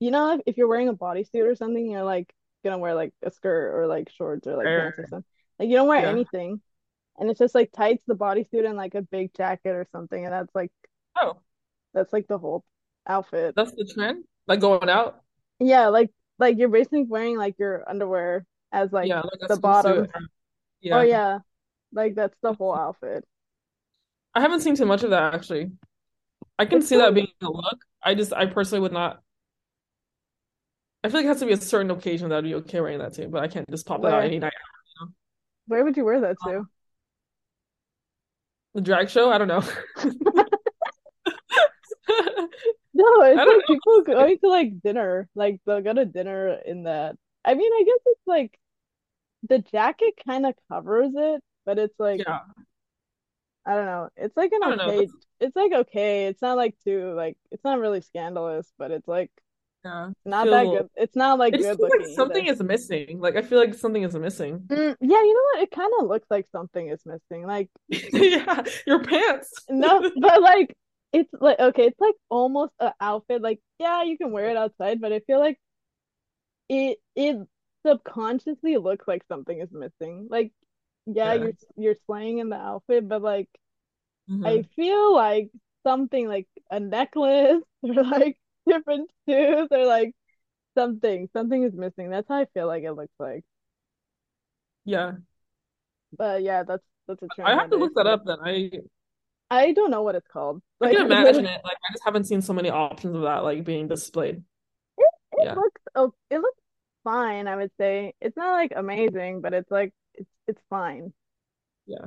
[0.00, 3.14] you know if, if you're wearing a bodysuit or something, you're like gonna wear like
[3.24, 5.26] a skirt or like shorts or like pants or something.
[5.58, 6.06] Like you don't wear Yeah.
[6.06, 6.62] anything.
[7.18, 10.24] And it's just like tights, the bodysuit, and like a big jacket or something.
[10.24, 10.72] And that's like
[11.16, 11.42] Oh,
[11.94, 12.64] that's like the whole
[13.06, 13.56] outfit.
[13.56, 14.24] that's the trend?
[14.46, 15.22] Like going out?
[15.60, 20.06] Yeah, like like you're basically wearing like your underwear as like Yeah, like the bottom
[20.90, 21.02] Oh Yeah.
[21.02, 21.40] yeah.
[21.92, 23.26] Like that's the whole outfit.
[24.38, 25.72] I haven't seen too much of that actually.
[26.58, 27.78] I can It's see that being a look.
[28.02, 29.22] I just I personally would not.
[31.02, 32.98] I feel like it has to be a certain occasion that would be okay wearing
[32.98, 34.52] that too, but I can't just pop that out where any night.
[35.00, 35.12] You
[35.66, 36.52] where would you wear that know?
[36.52, 36.58] to?
[36.60, 36.68] Um,
[38.74, 39.30] the drag show?
[39.30, 39.62] I don't know.
[42.94, 45.28] No, it's like people going to like dinner.
[45.34, 47.16] Like they'll go to dinner in that.
[47.44, 48.58] I mean, I guess it's like
[49.48, 52.40] the jacket kind of covers it, but it's like Yeah,
[53.68, 54.10] I don't know.
[54.16, 55.06] It's like an don't know.
[55.40, 56.26] It's like okay.
[56.26, 59.30] It's not like too like it's not really scandalous, but it's like
[59.84, 60.88] yeah, not that good.
[60.96, 62.52] It's not like It good feels like something either.
[62.52, 63.20] is missing.
[63.20, 64.70] Like I feel like something is missing.
[64.70, 65.62] Mm, yeah, you know what?
[65.62, 67.46] It kind of looks like something is missing.
[67.46, 67.70] Like
[68.12, 69.66] Yeah, your pants.
[69.68, 70.76] no, but like
[71.12, 73.42] it's like okay, it's like almost an outfit.
[73.42, 75.58] Like yeah, you can wear it outside, but I feel like
[76.68, 77.36] it it
[77.86, 80.28] subconsciously looks like something is missing.
[80.30, 80.52] Like
[81.08, 81.34] yeah, Yeah.
[81.34, 83.48] you're you're slaying in the outfit, but like
[84.44, 85.50] I hmm feel like
[85.84, 90.14] something like a necklace or like different shoes or like
[90.76, 92.10] something something is missing.
[92.10, 93.44] That's how I feel like it looks like.
[94.84, 95.18] Yeah.
[96.12, 98.38] But yeah, that's that's a trend I have to look that up then.
[98.42, 98.70] I
[99.50, 100.62] I don't know what it's called.
[100.82, 101.60] I can imagine it.
[101.64, 104.42] Like I just haven't seen so many options of that like being displayed.
[104.96, 105.56] it, it Yeah.
[105.56, 106.60] looks oh it looks
[107.04, 108.14] fine, I would say.
[108.20, 111.12] It's not like amazing, but it's like it's it's fine.
[111.86, 112.06] Yeah.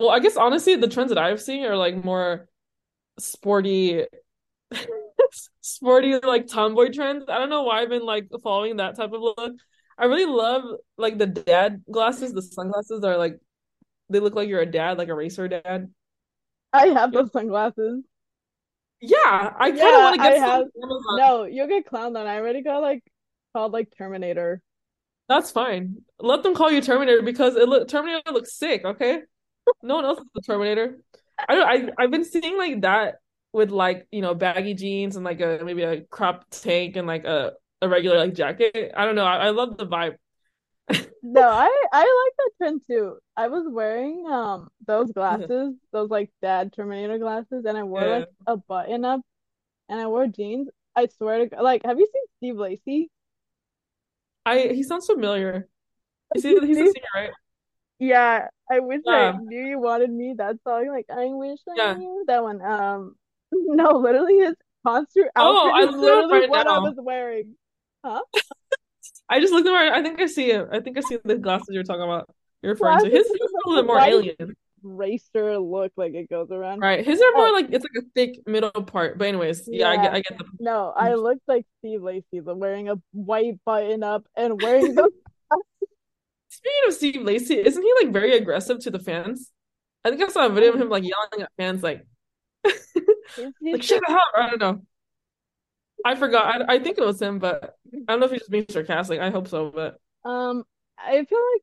[0.00, 2.48] Well, I guess honestly, the trends that I've seen are like more
[3.18, 4.06] sporty,
[5.60, 7.24] sporty like tomboy trends.
[7.28, 9.54] I don't know why I've been like following that type of look.
[9.98, 10.64] I really love
[10.98, 13.40] like the dad glasses, the sunglasses are like
[14.10, 15.90] they look like you're a dad, like a racer dad.
[16.72, 18.04] I have those sunglasses.
[19.00, 20.66] yeah, I kind of Yeah, want to I get some have.
[21.10, 22.26] No, you'll get clowned on.
[22.26, 23.02] I already got like
[23.52, 24.62] called like Terminator.
[25.28, 25.96] That's fine.
[26.20, 29.22] Let them call you Terminator because it look Terminator looks sick, okay?
[29.82, 30.98] No one else is the Terminator.
[31.48, 33.16] I don't I I've been seeing like that
[33.52, 37.24] with like, you know, baggy jeans and like a maybe a crop tank and like
[37.24, 38.92] a a regular like jacket.
[38.96, 39.24] I don't know.
[39.26, 40.16] I, I love the vibe.
[41.22, 43.18] No, I I like that trend too.
[43.36, 48.08] I was wearing um those glasses, those like dad Terminator glasses, and I wore Yeah.
[48.08, 49.20] like a button up
[49.88, 50.68] and I wore jeans.
[50.96, 53.10] I swear to God, like, have you seen Steve Lacy?
[54.46, 55.68] I he sounds familiar.
[56.34, 57.32] Is he he's Steve, singer, right?
[57.98, 59.38] yeah, I wish I Yeah.
[59.38, 60.34] knew you wanted me.
[60.36, 61.94] That song, like, I wish I Yeah.
[61.96, 62.60] knew that one.
[62.62, 63.16] Um,
[63.52, 64.54] no, literally his
[64.86, 67.56] concert Oh, outfit I is at him literally what I was wearing.
[68.04, 68.22] Huh?
[69.28, 69.92] I just looked at him.
[69.94, 70.68] I think I see him.
[70.72, 72.28] I think I see the glasses you're talking about.
[72.62, 73.10] You're referring to.
[73.10, 74.56] Glasses His with feels a little bit more alien.
[74.86, 76.80] Racer look, like it goes around.
[76.80, 77.04] Right.
[77.04, 79.18] His are more Oh, like it's like a thick middle part.
[79.18, 80.12] But anyways, yeah, I get yeah.
[80.12, 84.60] I get the No, I looked like Steve Lacy, wearing a white button up and
[84.60, 85.10] wearing those.
[86.48, 89.52] Speaking of Steve Lacy, isn't he like very aggressive to the fans?
[90.04, 92.06] I think I saw a video of him like yelling at fans like
[92.64, 94.20] like shut up.
[94.36, 94.82] I don't know.
[96.04, 96.62] I forgot.
[96.68, 97.76] I, I think it was him, but
[98.08, 99.20] I don't know if he's just being sarcastic.
[99.20, 100.64] I hope so, but um.
[100.98, 101.62] I feel like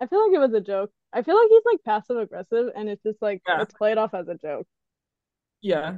[0.00, 0.90] I feel like it was a joke.
[1.16, 3.62] I feel like he's like passive aggressive, and it's just like yeah.
[3.62, 4.66] it's played off as a joke.
[5.62, 5.96] Yeah.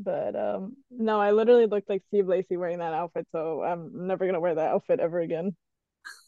[0.00, 4.26] But um, no, I literally looked like Steve Lacy wearing that outfit, so I'm never
[4.26, 5.54] gonna wear that outfit ever again.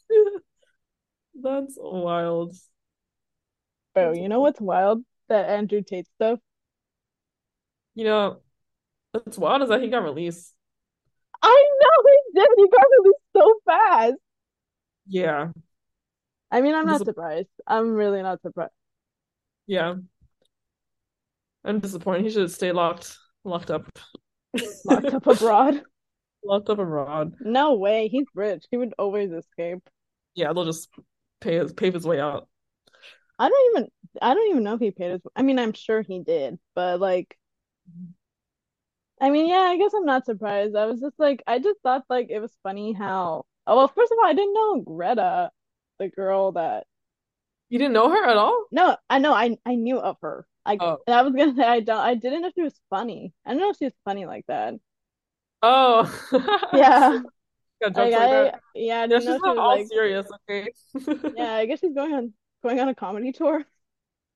[1.43, 2.55] That's wild.
[3.95, 5.03] Bro, you know what's wild?
[5.29, 6.39] That Andrew Tate stuff.
[7.97, 8.43] You know,
[9.11, 10.55] what's wild is that he got released.
[11.43, 12.49] I know he did.
[12.59, 14.15] He got released so fast.
[15.09, 15.49] Yeah.
[16.53, 17.49] I mean, I'm not surprised.
[17.67, 18.73] I'm really not surprised.
[19.67, 19.95] yeah.
[21.65, 22.25] I'm disappointed.
[22.25, 23.89] He should stay locked locked up.
[24.85, 25.83] Locked up abroad.
[26.45, 27.35] Locked up abroad.
[27.41, 28.09] No way.
[28.09, 28.67] He's rich.
[28.71, 29.89] He would always escape.
[30.35, 30.89] Yeah, they'll just
[31.41, 32.49] pay his pave his way out.
[33.39, 33.91] I don't even.
[34.21, 35.23] I don't even know if he paid his.
[35.37, 37.37] I mean, I'm sure he did, but like,
[39.21, 39.57] I mean, yeah.
[39.61, 40.75] I guess I'm not surprised.
[40.77, 43.45] I was just like, I just thought like it was funny how.
[43.67, 45.51] Oh well, first of all, I didn't know Greta,
[46.03, 46.87] the girl that.
[47.69, 48.67] You didn't know her at all?
[48.71, 49.33] No, I know.
[49.33, 50.47] I I knew of her.
[50.65, 50.99] I Oh.
[51.09, 51.99] I was gonna say I don't.
[51.99, 53.33] I didn't know she was funny.
[53.47, 54.75] I don't know if she was funny like that.
[55.63, 56.05] Oh.
[56.75, 57.21] Yeah.
[57.83, 60.69] Got Like I yeah, I Yeah, she's not all like serious, okay?
[61.37, 63.65] yeah, I guess she's going on going on a comedy tour.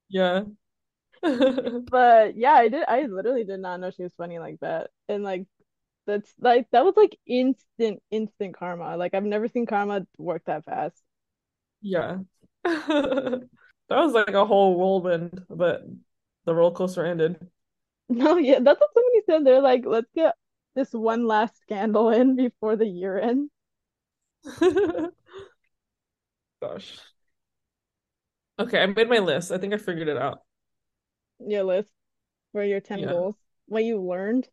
[0.09, 0.45] Yeah.
[1.23, 4.91] But yeah, I did I literally did not know she was funny like that.
[5.09, 5.47] And like
[6.07, 8.97] that's like that was like instant instant karma.
[8.97, 11.03] Like I've never seen karma work that fast.
[11.87, 12.19] Yeah.
[13.89, 15.83] That was like a whole whirlwind, but
[16.45, 17.39] the roller coaster ended.
[18.09, 19.47] No, yeah, that's what somebody said.
[19.47, 20.35] They're like, let's get
[20.75, 23.49] this one last scandal in before the year ends.
[26.61, 26.99] Gosh.
[28.59, 29.53] Okay, I made my list.
[29.53, 30.41] I think I figured it out.
[31.39, 31.93] Your list
[32.51, 33.13] for your 10 Yeah.
[33.13, 33.37] goals.
[33.67, 34.49] What you learned.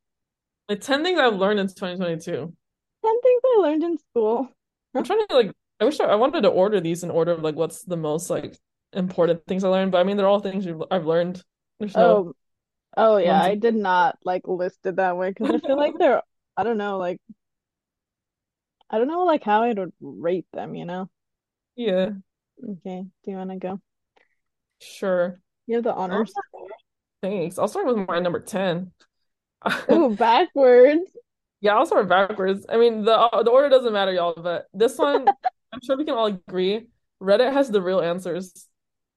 [0.68, 2.54] The 10 things I've learned in 2022.
[3.04, 4.50] 10 things I learned in school.
[4.94, 5.52] I'm trying to like
[5.84, 8.30] I wish I, I wanted to order these in order of like what's the most
[8.30, 8.58] like
[8.94, 11.44] important things I learned, but I mean they're all things you've, I've learned.
[11.80, 12.34] There's no Oh,
[12.98, 13.42] oh yeah.
[13.42, 16.24] I did not like list it that way because I feel like they're,
[16.58, 17.22] I don't know, like
[18.90, 21.10] I don't know like how I would rate them, you know?
[21.76, 22.12] Yeah,
[22.62, 23.82] Okay, do you want to go?
[24.80, 25.42] sure.
[25.68, 26.34] You have the Oh, honors.
[26.36, 26.68] Ah,
[27.22, 27.60] thanks.
[27.60, 28.94] I'll start with my number 10.
[29.90, 31.16] Ooh, backwards.
[31.62, 32.66] Yeah, I'll start backwards.
[32.70, 35.34] I mean, the the order doesn't matter, y'all, but this one,
[35.74, 36.88] I'm sure we can all agree,
[37.22, 38.68] Reddit has the real answers.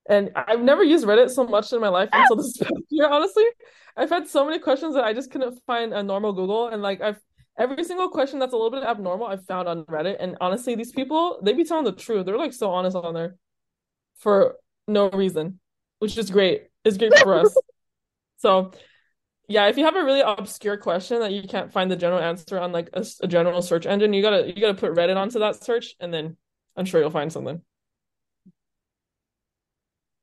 [0.08, 3.44] And I've never used Reddit so much in my life until this past year, honestly.
[3.96, 6.68] I've had so many questions that I just couldn't find a normal Google.
[6.68, 7.20] And like I've
[7.58, 10.16] every single question that's a little bit abnormal, I've found on Reddit.
[10.20, 12.26] And honestly, these people, they be telling the truth.
[12.26, 13.36] They're like so honest on there
[14.18, 15.60] for no reason,
[15.98, 16.68] which is great.
[16.84, 17.56] It's great for us.
[18.38, 18.72] So
[19.48, 22.58] yeah, if you have a really obscure question that you can't find the general answer
[22.58, 25.94] on like a general search engine, you gotta you gotta put Reddit onto that search,
[26.00, 26.36] and then
[26.76, 27.62] I'm sure you'll find something.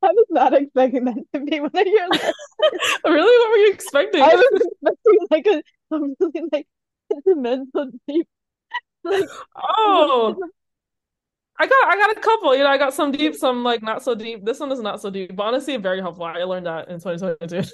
[0.02, 2.32] I was not expecting that to be one of your lists.
[3.06, 3.38] Really?
[3.38, 4.22] What were you expecting?
[4.22, 6.68] I was expecting like a, really like
[7.12, 8.28] sentimental deep
[9.04, 10.36] like Oh,
[11.60, 12.56] I got I got a couple.
[12.56, 14.44] You know, I got some deep, some like not so deep.
[14.44, 16.26] This one is not so deep, but honestly, very helpful.
[16.26, 17.70] I learned that in 2022.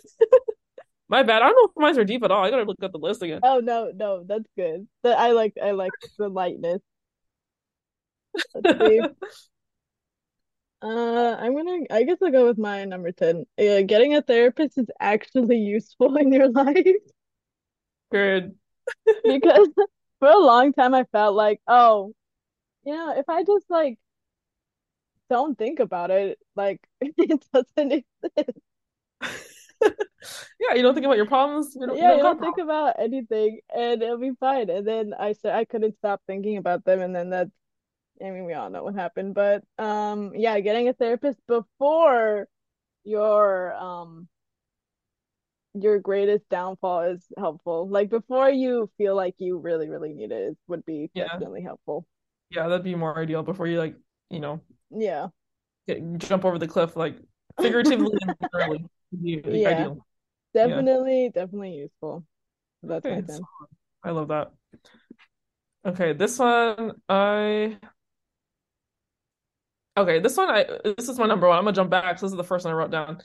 [1.09, 1.41] My bad.
[1.41, 2.43] I don't know if mine are deep at all.
[2.43, 3.39] I gotta look at the list again.
[3.43, 4.87] oh no no that's good.
[5.03, 6.81] That I like I like the lightness.
[8.55, 9.01] Let's see.
[10.81, 13.45] Uh, I'm gonna, I guess I'll go with my number 10.
[13.57, 16.85] Uh, getting a therapist is actually useful in your life
[18.11, 18.55] Good.
[19.23, 19.67] because
[20.19, 22.13] for a long time I felt like, oh,
[22.85, 23.99] you know, if I just like
[25.29, 28.59] don't think about it, like it doesn't exist.
[30.59, 31.75] Yeah, you don't think about your problems.
[31.75, 34.69] You don't, you Yeah, don't you don't think about anything and it'll be fine.
[34.69, 37.51] And then I said I couldn't stop thinking about them, and then that's,
[38.23, 39.33] I mean, we all know what happened.
[39.35, 42.47] But um, yeah, getting a therapist before
[43.05, 44.27] your um
[45.73, 47.87] your greatest downfall is helpful.
[47.87, 51.61] Like before you feel like you really, really need it, it would be Yeah, definitely
[51.61, 52.05] helpful.
[52.49, 53.95] yeah, that'd be more ideal before you like,
[54.29, 55.29] you know, Yeah.
[55.87, 57.17] get, jump over the cliff, like
[57.61, 58.85] figuratively and literally.
[59.11, 59.65] would be the Yeah.
[59.65, 60.05] ideal.
[60.63, 60.83] Yeah.
[60.83, 62.25] Definitely, definitely useful.
[62.83, 63.47] That's my Okay, 10.
[63.47, 63.67] so
[64.03, 64.51] I love that.
[65.85, 67.77] Okay, this one I
[69.99, 71.57] okay, this one I this is my number one.
[71.57, 72.19] I'm gonna jump back.
[72.19, 73.19] So this is the first one I wrote down.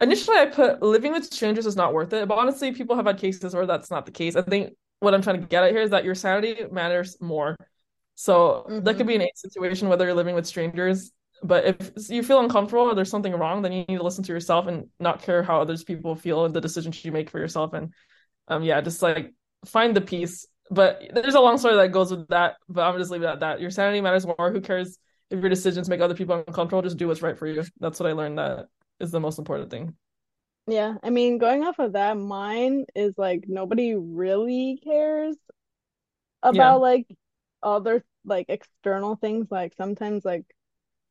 [0.00, 3.18] Initially, I put living with strangers is not worth it, but honestly, people have had
[3.18, 4.34] cases where that's not the case.
[4.36, 7.56] I think what I'm trying to get at here is that your sanity matters more.
[8.16, 12.22] So that could be an a situation whether you're living with strangers, but if you
[12.22, 15.22] feel uncomfortable or there's something wrong, then you need to listen to yourself and not
[15.22, 17.74] care how others people feel and the decisions you make for yourself.
[17.74, 17.92] And
[18.48, 19.34] um, yeah, just like
[19.66, 20.46] find the peace.
[20.70, 23.40] But there's a long story that goes with that, but I'm just leave it at
[23.40, 23.60] that.
[23.60, 24.50] Your sanity matters more.
[24.50, 24.98] Who cares
[25.30, 26.82] if your decisions make other people uncomfortable?
[26.82, 27.64] Just do what's right for you.
[27.80, 28.68] That's what I learned that
[29.00, 29.96] is the most important thing.
[30.66, 35.36] Yeah, I mean, going off of that, mine is like nobody really cares
[36.50, 36.74] Yeah.
[36.74, 37.06] about like
[37.62, 39.48] other like external things.
[39.50, 40.44] Like sometimes like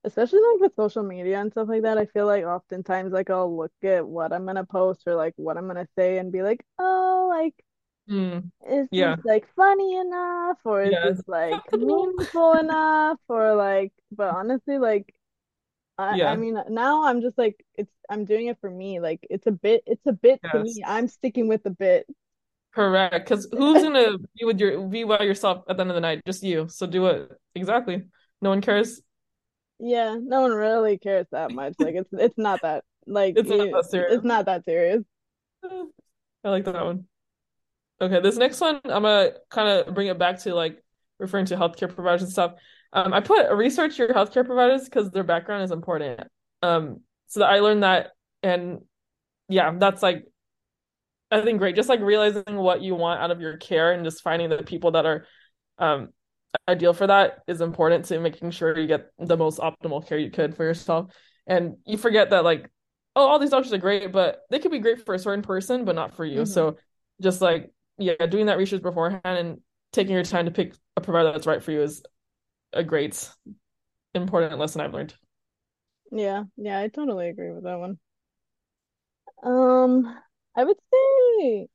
[0.05, 3.55] especially like with social media and stuff like that, I feel like oftentimes like I'll
[3.55, 6.65] look at what I'm gonna post or like what I'm gonna say and be like,
[6.79, 7.55] oh, like
[8.09, 9.15] Mm, is yeah.
[9.15, 15.13] this like funny enough or is this like meaningful enough or like but honestly like
[15.97, 16.37] I I Yeah.
[16.37, 19.83] mean now I'm just like it's I'm doing it for me like it's a bit
[19.87, 22.07] it's a bit to me I'm sticking with the bit
[22.73, 23.13] Correct.
[23.25, 26.23] Because who's gonna be with your be by yourself at the end of the night?
[26.25, 26.67] Just you.
[26.69, 27.31] So do it.
[27.55, 28.03] Exactly.
[28.41, 29.01] No one cares.
[29.79, 33.67] yeah no one really cares that much like it's it's not that like It's not
[33.67, 34.23] it, that it's serious.
[34.23, 35.03] not that serious
[36.43, 37.07] I like that one.
[38.03, 40.83] Okay, this next one, I'm gonna kind of bring it back to like
[41.19, 42.53] referring to healthcare providers and stuff.
[42.91, 46.21] Um, I put research your healthcare providers because their background is important.
[46.61, 48.11] Um, so that I learned that,
[48.41, 48.81] and
[49.47, 50.25] yeah, that's like
[51.31, 51.75] I think great.
[51.75, 54.91] Just like realizing what you want out of your care and just finding the people
[54.91, 55.25] that are
[55.79, 56.09] um
[56.67, 60.29] ideal for that is important to making sure you get the most optimal care you
[60.29, 61.11] could for yourself.
[61.47, 62.69] And you forget that like,
[63.15, 65.85] oh, all these doctors are great, but they could be great for a certain person,
[65.85, 66.41] but not for you.
[66.41, 66.77] hmm So
[67.21, 71.31] just like, yeah, doing that research beforehand and taking your time to pick a provider
[71.31, 72.03] that's right for you is
[72.73, 73.29] a great,
[74.15, 75.13] important lesson I've learned.
[76.11, 77.97] yeah yeah I totally agree with that one
[79.43, 80.05] um
[80.55, 81.67] I would say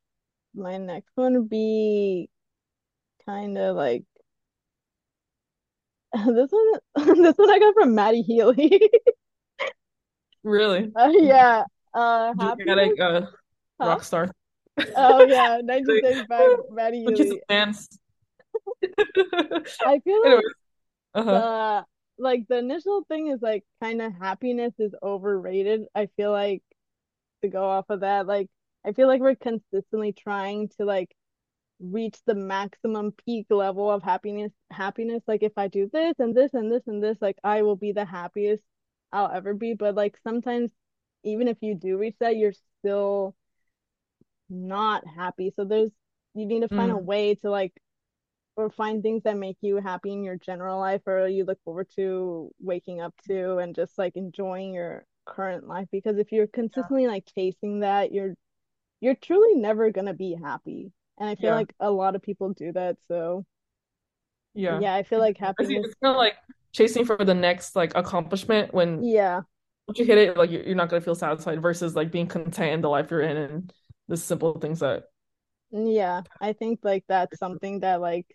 [0.54, 2.31] my next one would be
[3.26, 4.04] kind of like
[6.26, 6.81] this one
[7.22, 8.90] this one I got from Matty Healy
[10.42, 10.90] Really?
[10.94, 11.64] Uh, yeah.
[11.94, 12.98] Uh, happiness.
[12.98, 13.31] Uh
[13.81, 13.87] Huh?
[13.87, 14.31] rock star.
[14.96, 17.72] Oh yeah, 1935, Matty Who kisses Healy.
[19.84, 20.44] I feel like
[21.14, 21.32] uh-huh.
[21.32, 21.84] the
[22.22, 25.86] like the initial thing is like kind of happiness is overrated.
[25.94, 26.62] I feel like
[27.42, 28.48] to go off of that, like
[28.84, 31.14] I feel like we're consistently trying to like
[31.80, 35.22] reach the maximum peak level of happiness happiness.
[35.26, 37.92] Like if I do this and this and this and this, like I will be
[37.92, 38.62] the happiest
[39.12, 39.74] I'll ever be.
[39.74, 40.72] But like sometimes
[41.24, 43.34] even if you do reach that, you're still
[44.50, 45.52] not happy.
[45.56, 45.90] So there's
[46.34, 47.72] you need to find a Mm, way to like
[48.56, 51.88] or find things that make you happy in your general life or you look forward
[51.96, 55.88] to waking up to and just like enjoying your current life.
[55.92, 58.34] Because if you're consistently like chasing that you're
[59.00, 60.92] you're truly never gonna be happy.
[61.18, 62.98] And I feel yeah, like a lot of people do that.
[63.08, 63.46] So
[64.54, 64.82] yeah.
[64.82, 66.37] yeah I feel like happiness it's kind of like
[66.72, 69.42] chasing for the next like accomplishment when yeah.
[69.88, 72.72] once you hit it, like you're, you're not gonna feel satisfied versus like being content
[72.74, 73.72] in the life you're in and
[74.08, 75.04] the simple things that
[75.70, 78.26] yeah I think like that's something that like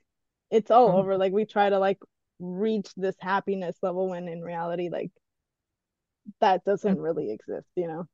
[0.51, 0.99] it's all Mhm.
[0.99, 1.99] over like we try to like
[2.39, 5.11] reach this happiness level when in reality like
[6.41, 8.05] that doesn't really exist you know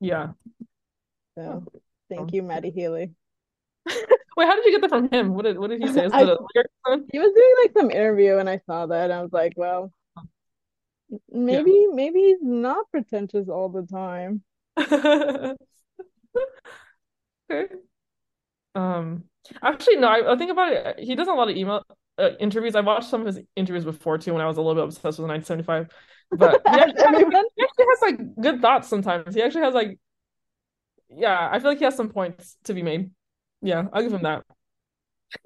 [0.00, 0.32] yeah.
[1.36, 1.64] so
[2.08, 3.10] thank you Matty Healy
[4.36, 5.34] Wait, how did you get that from him?
[5.34, 6.06] What did what did he say?
[6.12, 6.24] I
[7.12, 9.92] he was doing like some interview and I saw that and I was like, well,
[11.08, 11.18] Yeah.
[11.32, 14.42] maybe maybe he's not pretentious all the time.
[17.50, 17.74] Okay.
[18.74, 19.24] Um,
[19.62, 20.98] actually, no, I, I think about it.
[21.00, 21.84] He does a lot of email
[22.18, 22.74] uh, interviews.
[22.74, 25.18] I watched some of his interviews before too when I was a little bit obsessed
[25.18, 25.88] with 1975.
[26.32, 29.34] But he actually has, he actually has like good thoughts sometimes.
[29.34, 29.98] He actually has like,
[31.08, 33.10] yeah, I feel like he has some points to be made.
[33.62, 34.44] Yeah, I'll give him that.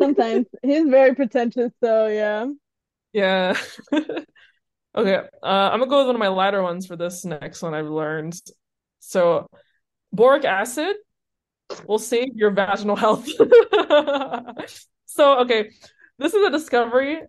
[0.00, 2.46] sometimes he's very pretentious, so yeah.
[3.12, 3.56] Yeah.
[4.96, 7.74] Okay, uh, I'm gonna go with one of my lighter ones for this next one
[7.74, 8.34] I've learned.
[9.00, 9.48] So,
[10.12, 10.96] boric acid
[11.86, 13.28] will save your vaginal health.
[15.08, 15.70] So, okay,
[16.18, 17.20] this is a discovery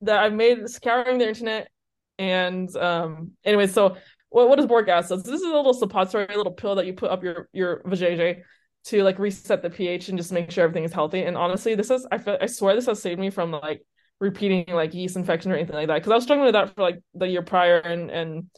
[0.00, 1.68] that I made scouring the internet.
[2.18, 3.96] And um, anyway, so
[4.30, 5.24] what what is boric acid?
[5.24, 7.82] So this is a little suppository, a little pill that you put up your your
[7.82, 8.42] vajayjay
[8.84, 11.22] to like reset the pH and just make sure everything is healthy.
[11.22, 13.82] And honestly, this is I feel I swear this has saved me from like
[14.20, 15.96] repeating like yeast infection or anything like that.
[15.96, 18.50] Because I was struggling with that for like the year prior and and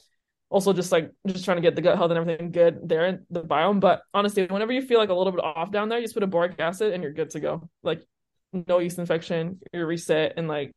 [0.50, 3.24] also just like just trying to get the gut health and everything good there in
[3.30, 3.80] the biome.
[3.80, 6.24] But honestly, whenever you feel like a little bit off down there, you just put
[6.24, 7.70] a boric acid and you're good to go.
[7.82, 8.04] Like
[8.52, 10.74] no yeast infection, you're reset and like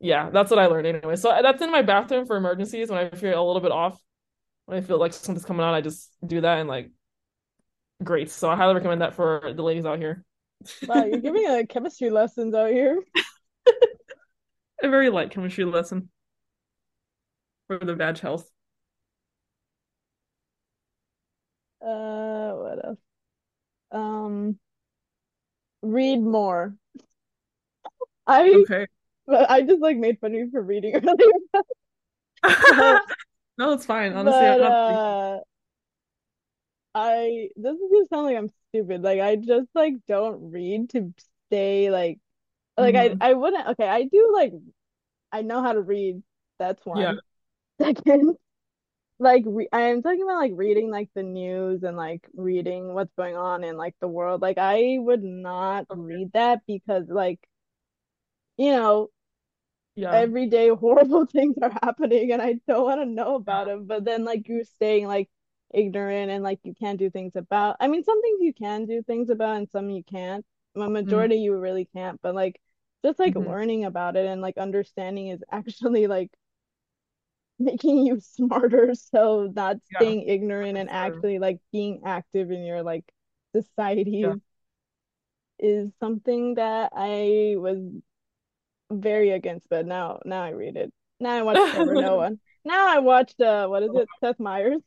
[0.00, 1.16] yeah, that's what I learned anyway.
[1.16, 3.98] So uh, that's in my bathroom for emergencies when I feel a little bit off.
[4.66, 6.90] When I feel like something's coming on, I just do that and like
[8.02, 8.30] great.
[8.30, 10.24] So I highly recommend that for the ladies out here.
[10.86, 13.02] Wow, you're giving a chemistry lessons out here.
[14.82, 16.10] A very light chemistry lesson
[17.66, 18.46] for the badge health.
[21.86, 22.98] Uh, what else?
[23.92, 24.58] Um,
[25.82, 26.74] read more.
[28.26, 28.86] I Okay.
[29.28, 31.66] I just like made fun of you for reading earlier, but
[33.58, 34.12] No, it's fine.
[34.12, 35.40] Honestly, I'm but uh.
[36.94, 39.02] I this is gonna sound like I'm stupid.
[39.02, 41.12] Like I just like don't read to
[41.48, 42.18] stay like
[42.78, 43.20] like I Mhm.
[43.20, 44.52] I wouldn't okay, I do like
[45.32, 46.22] I know how to read.
[46.58, 47.12] That's Yeah.
[47.12, 47.20] one.
[47.82, 48.36] Second,
[49.18, 53.36] like re I'm talking about like reading like the news and like reading what's going
[53.36, 54.42] on in like the world.
[54.42, 55.94] Like I would not Okay.
[55.94, 57.40] read that because like
[58.56, 59.10] you know
[59.96, 60.12] Yeah.
[60.12, 63.86] every day horrible things are happening and I don't want to know about them.
[63.86, 65.28] But then like you're staying like
[65.74, 67.76] ignorant and like you can't do things about.
[67.80, 70.44] I mean, some things you can do things about and some you can't.
[70.76, 71.26] A Mm-hmm.
[71.28, 72.20] majority you really can't.
[72.22, 72.60] But like
[73.04, 73.36] just like Mm-hmm.
[73.36, 76.30] learning about it and like understanding is actually like
[77.58, 78.94] making you smarter.
[78.94, 80.02] So that's Yeah.
[80.02, 83.04] staying ignorant and actually like being active in your like
[84.20, 84.34] Yeah.
[84.34, 84.40] society
[85.58, 87.78] is something that I was
[88.90, 90.92] very against, but now now I read it.
[91.20, 92.32] Now I watch Trevor Noah.
[92.64, 94.10] Now I watched uh what is it?
[94.20, 94.82] Seth Meyers.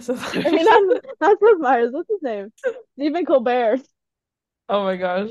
[0.00, 0.14] So
[0.44, 0.82] I mean not
[1.20, 2.52] not Seth Meyers, what's his name?
[2.96, 3.80] Stephen Colbert.
[4.68, 5.30] Oh my gosh.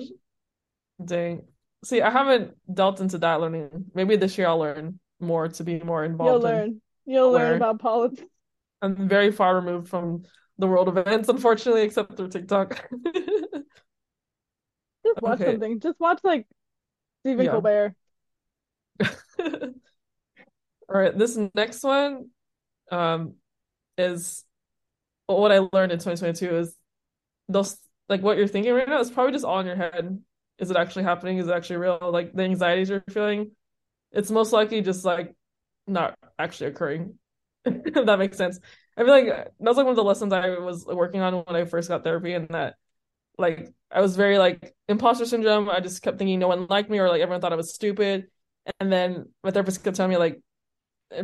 [1.04, 1.48] Dang.
[1.84, 3.92] See, I haven't delved into that learning.
[3.94, 6.44] Maybe this year I'll learn more to be more involved.
[6.44, 6.82] You'll in learn.
[7.06, 8.24] You'll learn about politics.
[8.82, 10.24] I'm very far removed from
[10.58, 12.90] the world events, unfortunately, except through TikTok.
[15.06, 15.52] Just watch Okay.
[15.52, 15.80] something.
[15.80, 16.48] Just watch like
[17.22, 17.52] Stephen Yeah.
[17.52, 17.96] Colbert.
[20.90, 22.30] All right, this next one
[22.92, 23.36] um
[23.98, 24.44] is
[25.28, 26.76] what I learned in 2022 is
[27.50, 27.78] those
[28.10, 30.22] like what you're thinking right now is probably just all in your head.
[30.60, 31.38] Is it actually happening?
[31.38, 32.00] Is it actually real?
[32.02, 33.52] Like the anxieties you're feeling,
[34.14, 35.36] it's most likely just like
[35.88, 37.16] not actually occurring.
[37.66, 38.60] if that makes sense.
[38.98, 39.26] I feel like
[39.60, 42.34] that's like one of the lessons I was working on when I first got therapy,
[42.34, 42.76] and that
[43.38, 45.70] like I was very like imposter syndrome.
[45.70, 48.28] I just kept thinking no one liked me or like everyone thought I was stupid.
[48.80, 50.42] And then my therapist kept telling me like,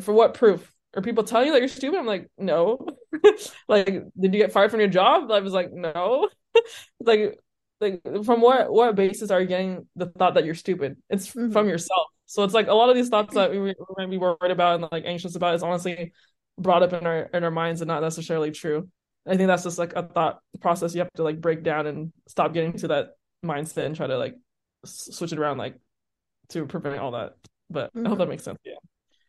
[0.01, 0.73] for what proof?
[0.95, 1.99] Are people telling you that you're stupid?
[1.99, 2.85] I'm like, no.
[3.67, 5.31] like, did you get fired from your job?
[5.31, 6.29] I was like, no.
[6.99, 7.39] like,
[7.79, 10.97] like from what what basis are you getting the thought that you're stupid?
[11.09, 11.69] It's from mm-hmm.
[11.69, 12.07] yourself.
[12.29, 14.75] So it's like a lot of these thoughts that we, we might be worried about
[14.75, 16.13] and like anxious about is honestly
[16.59, 18.87] brought up in our in our minds and not necessarily true.
[19.27, 22.13] I think that's just like a thought process you have to like break down and
[22.27, 24.35] stop getting to that mindset and try to like
[24.85, 25.75] s- switch it around like
[26.49, 27.33] to prevent all that.
[27.69, 28.29] But I hope that Mhm.
[28.29, 28.59] makes sense.
[28.63, 28.75] Yeah.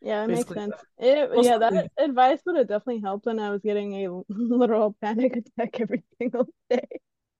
[0.01, 0.75] Yeah, it makes Basically sense.
[0.97, 4.93] It, Well, yeah, that advice would have definitely helped when I was getting a literal
[5.01, 6.87] panic attack every single day.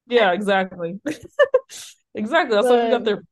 [0.07, 0.99] Yeah, exactly.
[2.13, 2.55] Exactly.
[2.55, 3.23] That's why we got there.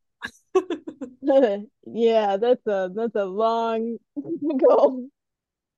[1.85, 3.97] Yeah, that's a that's a long
[4.57, 5.09] goal.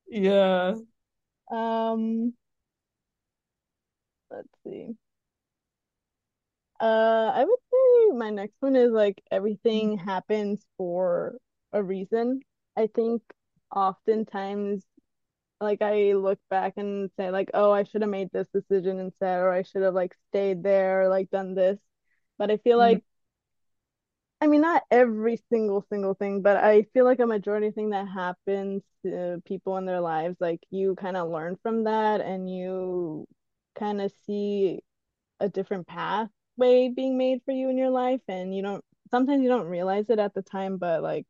[0.10, 0.76] Yeah.
[1.52, 2.34] Um,
[4.32, 4.96] let's see.
[6.80, 11.38] Uh, I would say my next one is like everything happens for
[11.72, 12.42] a reason.
[12.76, 13.22] I think
[13.76, 14.84] oftentimes
[15.62, 19.40] like I look back and say like, oh, I should have made this decision instead,
[19.40, 21.80] or I should have like stayed there or like done this.
[22.40, 22.78] But I feel Mhm.
[22.80, 23.04] like
[24.42, 28.08] I mean, not every single single thing, but I feel like a majority thing that
[28.08, 33.28] happens to people in their lives, like you kind of learn from that and you
[33.76, 34.82] kind of see
[35.40, 39.50] a different pathway being made for you in your life, and you don't sometimes you
[39.50, 41.28] don't realize it at the time, but like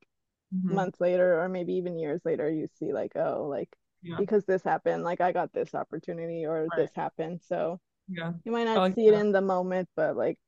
[0.51, 0.73] Mhm.
[0.75, 3.69] months later or maybe even years later, you see like, oh, like
[4.03, 4.17] Yeah.
[4.17, 6.75] because this happened, like I got this opportunity or Right.
[6.77, 7.41] this happened.
[7.47, 8.33] So Yeah.
[8.45, 10.39] you might not like see it in the moment, but like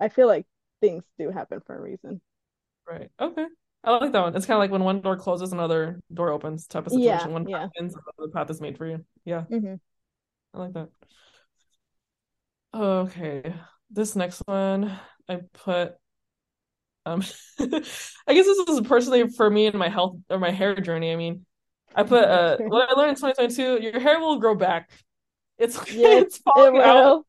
[0.00, 0.46] I feel like
[0.80, 2.20] things do happen for a reason.
[2.88, 3.10] Right.
[3.20, 3.46] Okay.
[3.84, 4.36] I like that one.
[4.36, 7.32] It's kind of like when one door closes, another door opens type of Yeah, situation.
[7.32, 7.68] One yeah.
[7.68, 9.04] path ends, another path is made for you.
[9.24, 9.76] Yeah, hmm
[10.54, 10.88] I like that.
[12.74, 13.54] Okay.
[13.90, 14.98] This next one
[15.28, 15.96] I put
[17.04, 17.22] um
[17.60, 21.12] I guess this is personally for me and my health or my hair journey.
[21.12, 21.46] I mean,
[21.94, 24.90] I put uh what I learned in 2022, your hair will grow back.
[25.58, 27.26] It's Yes, it's it out.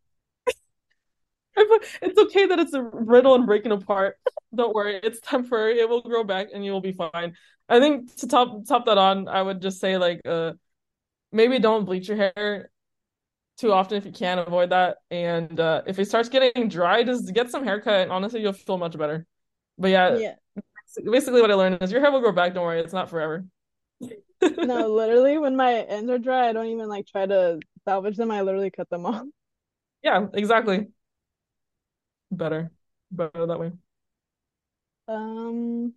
[1.58, 1.64] Will.
[1.64, 4.18] I put, it's okay that it's a brittle and breaking apart.
[4.56, 5.80] Don't worry, it's temporary.
[5.80, 7.36] It will grow back and you will be fine.
[7.70, 10.54] I think to top top that on, I would just say like uh
[11.32, 12.70] maybe don't bleach your hair
[13.58, 14.98] too often if you can avoid that.
[15.12, 18.78] And uh if it starts getting dry, just get some haircut and honestly you'll feel
[18.78, 19.26] much better.
[19.78, 20.36] But yeah, Yeah.
[21.12, 23.46] basically what I learned is your hair will grow back, don't worry, it's not forever.
[24.62, 28.32] No, literally, when my ends are dry, I don't even like try to salvage them.
[28.32, 29.26] I literally cut them off.
[30.04, 30.88] Yeah, exactly.
[32.32, 32.72] Better.
[33.12, 33.72] Better that way.
[35.08, 35.94] Um,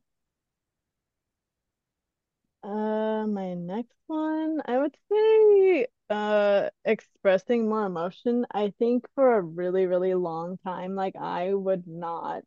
[2.62, 8.46] uh, my next one, I would say, uh, expressing more emotion.
[8.50, 12.42] I think for a really, really long time, like I would not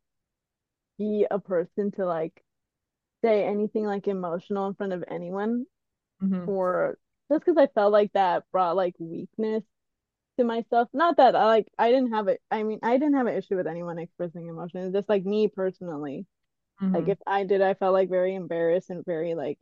[0.98, 2.44] be a person to like
[3.24, 5.66] say anything like emotional in front of anyone
[6.22, 6.98] hmm or
[7.32, 9.64] just because I felt like that brought like weakness
[10.38, 10.90] to myself.
[10.94, 12.42] Not that I like I didn't have it.
[12.52, 14.82] I mean, I didn't have an issue with anyone expressing emotion.
[14.82, 16.26] It's just like me personally.
[16.94, 19.60] Like hmm if I did, I felt like very embarrassed and very like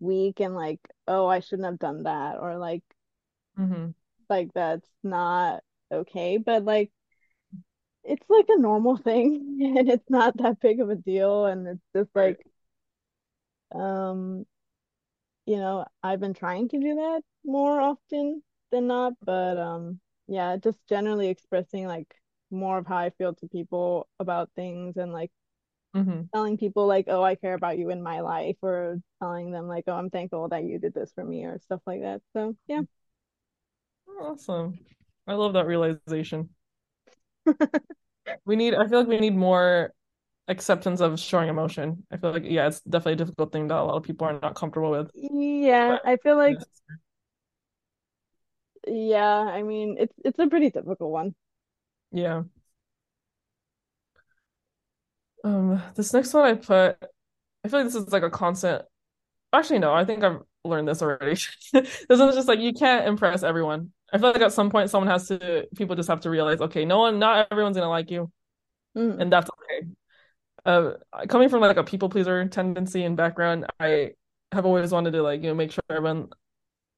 [0.00, 2.84] weak and like, oh, I shouldn't have done that or like
[3.56, 3.94] hmm
[4.28, 5.62] like that's not
[5.92, 6.38] okay.
[6.38, 6.90] But like
[8.04, 11.82] it's like a normal thing and it's not that big of a deal and it's
[11.94, 12.38] just like
[13.74, 14.46] um
[15.46, 20.56] you know, I've been trying to do that more often than not, but um yeah,
[20.58, 22.14] just generally expressing like
[22.50, 25.30] more of how I feel to people about things and like
[25.94, 29.66] hmm telling people like, oh, I care about you in my life or telling them
[29.68, 32.20] like, oh, I'm thankful that you did this for me or stuff like that.
[32.34, 32.82] So yeah.
[34.20, 34.78] Awesome.
[35.26, 36.50] I love that realization.
[38.44, 39.92] We need, I feel like we need more
[40.48, 42.06] acceptance of showing emotion.
[42.10, 44.38] I feel like, yeah, it's definitely a difficult thing that a lot of people are
[44.40, 45.10] not comfortable with.
[45.14, 46.60] Yeah, I feel like.
[48.88, 51.34] Yeah, I mean it's it's a pretty difficult one.
[52.12, 52.44] Yeah.
[55.44, 56.96] Um, this next one I put,
[57.64, 58.82] I feel like this is like a constant.
[59.52, 61.40] Actually, no, I think I've learned this already.
[61.72, 63.92] This is just like you can't impress everyone.
[64.12, 66.84] I feel like at some point someone has to, people just have to realize, okay,
[66.84, 68.32] no one, not everyone's gonna like you,
[68.96, 69.88] Mm, and that's okay.
[70.66, 70.92] Uh,
[71.28, 74.12] coming from like a people pleaser tendency and background, I
[74.52, 76.28] have always wanted to like, you know, make sure everyone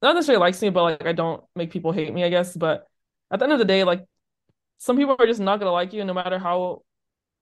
[0.03, 2.57] not necessarily likes me, but like I don't make people hate me, I guess.
[2.57, 2.87] But
[3.31, 4.07] at the end of the day, like
[4.79, 6.83] some people are just not gonna like you no matter how,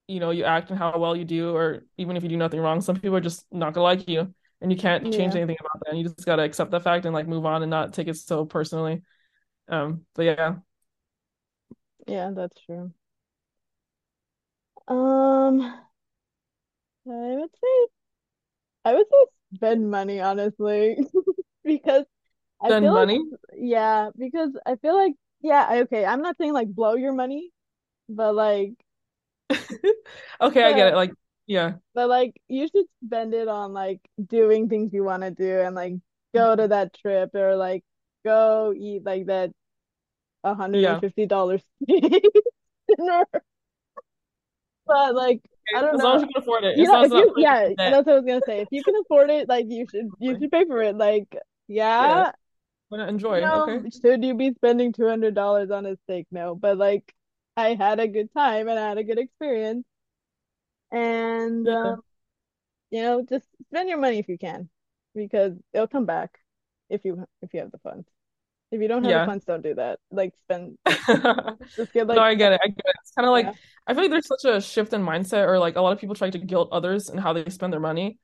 [0.09, 2.61] you know, you act and how well you do, or even if you do nothing
[2.61, 4.35] wrong, some people are just not gonna like you.
[4.63, 5.37] and you can't change Yeah.
[5.37, 5.91] anything about that.
[5.91, 8.17] And you just gotta accept that fact and like move on and not take it
[8.17, 9.03] so personally.
[9.69, 10.57] Um, but yeah,
[12.07, 12.93] Yeah, that's true.
[14.89, 15.61] Um,
[17.07, 17.87] I would say
[18.85, 20.99] I would say spend money, honestly,
[21.65, 22.05] because
[22.67, 23.25] spend feel like money.
[23.57, 27.51] yeah, because I feel like yeah, okay, I'm not saying like blow your money,
[28.09, 28.73] but like
[30.41, 30.97] Okay, I get it.
[30.97, 31.13] Like,
[31.47, 35.61] yeah, but like you should spend it on like doing things you want to do
[35.61, 35.95] and like
[36.35, 36.71] go to mm-hmm.
[36.71, 37.85] that trip or like
[38.25, 39.51] go eat like that
[40.45, 43.25] $150 dinner.
[44.87, 45.41] But like
[45.75, 46.77] I don't As long as you can afford it.
[46.77, 48.41] You As know, long as if it's not you yeah, that's what I was gonna
[48.47, 48.61] say.
[48.61, 50.97] If you can afford it, like you should you should pay for it.
[50.97, 51.35] Like,
[51.67, 52.33] Yeah,
[52.91, 53.41] yeah, why not you enjoy?
[53.41, 53.81] know, Okay.
[54.03, 56.27] should you be spending $200 on a steak?
[56.31, 57.15] No, but like
[57.57, 59.85] I had a good time and I had a good experience.
[60.91, 62.03] And Yeah, um,
[62.91, 64.71] you know, just spend your money if you can,
[65.15, 66.41] because it'll come back
[66.91, 68.09] if you if you have the funds.
[68.73, 69.29] If you don't have the yeah.
[69.29, 70.01] funds, don't do that.
[70.13, 70.79] Like spend
[71.79, 72.61] just get No, like I get it.
[72.65, 72.97] I get it.
[73.03, 73.55] It's kind of like yeah.
[73.87, 76.15] I feel like there's such a shift in mindset, or like a lot of people
[76.15, 78.19] try to guilt others and how they spend their money,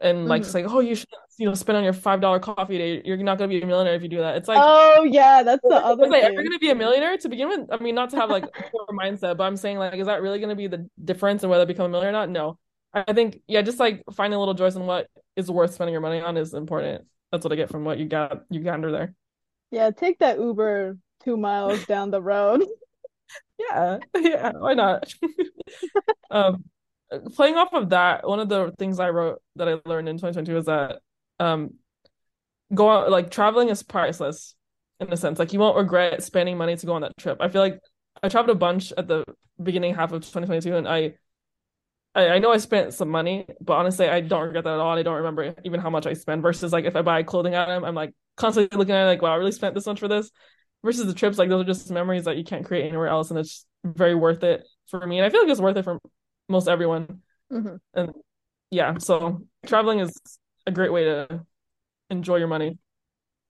[0.00, 2.38] and like hmm it's like, oh, you should, you know, spend on your five dollar
[2.40, 3.02] coffee day.
[3.04, 4.36] You're not gonna be a millionaire if you do that.
[4.36, 6.48] It's like, Oh yeah, that's the other ever thing.
[6.48, 7.68] gonna be a millionaire to begin with?
[7.70, 10.22] I mean, not to have like a poor mindset, but I'm saying like, is that
[10.22, 12.30] really gonna be the difference in whether I become a millionaire or not?
[12.30, 12.58] No.
[12.94, 16.00] I think yeah, just like finding a little joys in what is worth spending your
[16.00, 17.04] money on is important.
[17.30, 19.14] That's what I get from what you got you got under there.
[19.70, 22.64] Yeah, take that Uber two miles down the road.
[23.58, 25.12] Yeah, yeah, why not?
[26.30, 26.64] Um,
[27.34, 30.58] playing off of that, one of the things I wrote that I learned in 2022
[30.58, 31.00] is that
[31.40, 31.74] um
[32.74, 34.54] go out like traveling is priceless
[35.00, 35.38] in a sense.
[35.38, 37.38] Like you won't regret spending money to go on that trip.
[37.40, 37.80] I feel like
[38.22, 39.24] I traveled a bunch at the
[39.62, 41.14] beginning half of 2022 and I
[42.14, 44.98] I, know I spent some money, but honestly I don't regret that at all.
[44.98, 47.54] I don't remember even how much I spent versus like if I buy a clothing
[47.54, 50.08] item, I'm like constantly looking at it like, wow, I really spent this much for
[50.08, 50.30] this.
[50.84, 53.38] Versus the trips, like those are just memories that you can't create anywhere else, and
[53.38, 55.18] it's very worth it for me.
[55.18, 55.98] And I feel like it's worth it for
[56.48, 57.22] most everyone.
[57.50, 58.12] hmm And
[58.70, 60.14] yeah, so traveling is
[60.66, 61.46] a great way to
[62.10, 62.78] enjoy your money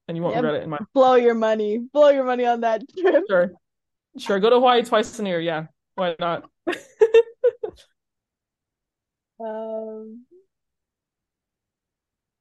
[0.09, 1.79] and you won't Yeah, regret it in my blow your money.
[1.79, 3.25] Blow your money on that trip.
[3.29, 3.53] sure.
[4.19, 4.41] Sure.
[4.41, 5.41] Go to Hawaii twice a year.
[5.41, 5.67] Yeah.
[5.97, 6.51] Why not?
[9.41, 10.27] Um,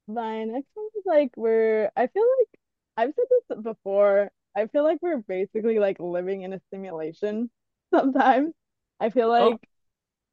[0.06, 2.60] my next one is like we're I feel like
[2.96, 4.30] I've said this before.
[4.56, 7.50] I feel like we're basically like living in a simulation
[7.94, 8.54] sometimes.
[9.00, 9.60] I feel Oh, like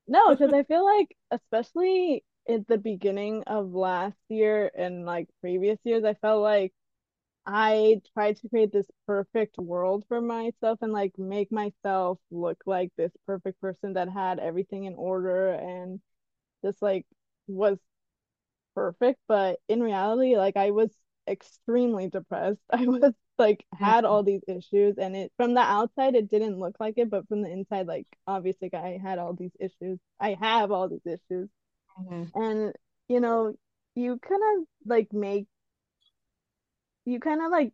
[0.07, 5.79] no, because I feel like especially at the beginning of last year and like previous
[5.83, 6.73] years, I felt like
[7.45, 12.91] I tried to create this perfect world for myself and like make myself look like
[12.97, 16.01] this perfect person that had everything in order and
[16.63, 17.05] just like
[17.47, 17.79] was
[18.75, 19.19] perfect.
[19.27, 20.91] But in reality, like I was
[21.27, 22.59] extremely depressed.
[22.71, 26.75] I was like had all these issues and it from the outside it didn't look
[26.79, 29.99] like it, but from the inside, like obviously I had all these issues.
[30.19, 31.49] I have all these issues.
[31.97, 32.33] Mhm.
[32.35, 32.73] And
[33.09, 33.55] you know,
[33.95, 35.47] you kind of like make
[37.05, 37.73] you kind of like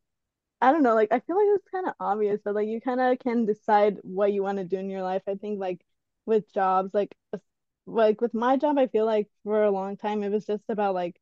[0.61, 3.01] I don't know, like I feel like it's kind of obvious, but like you kind
[3.01, 5.23] of can decide what you want to do in your life.
[5.27, 5.81] I think like
[6.25, 7.15] with jobs, like
[7.87, 10.95] like with my job, I feel like for a long time it was just about
[10.95, 11.19] like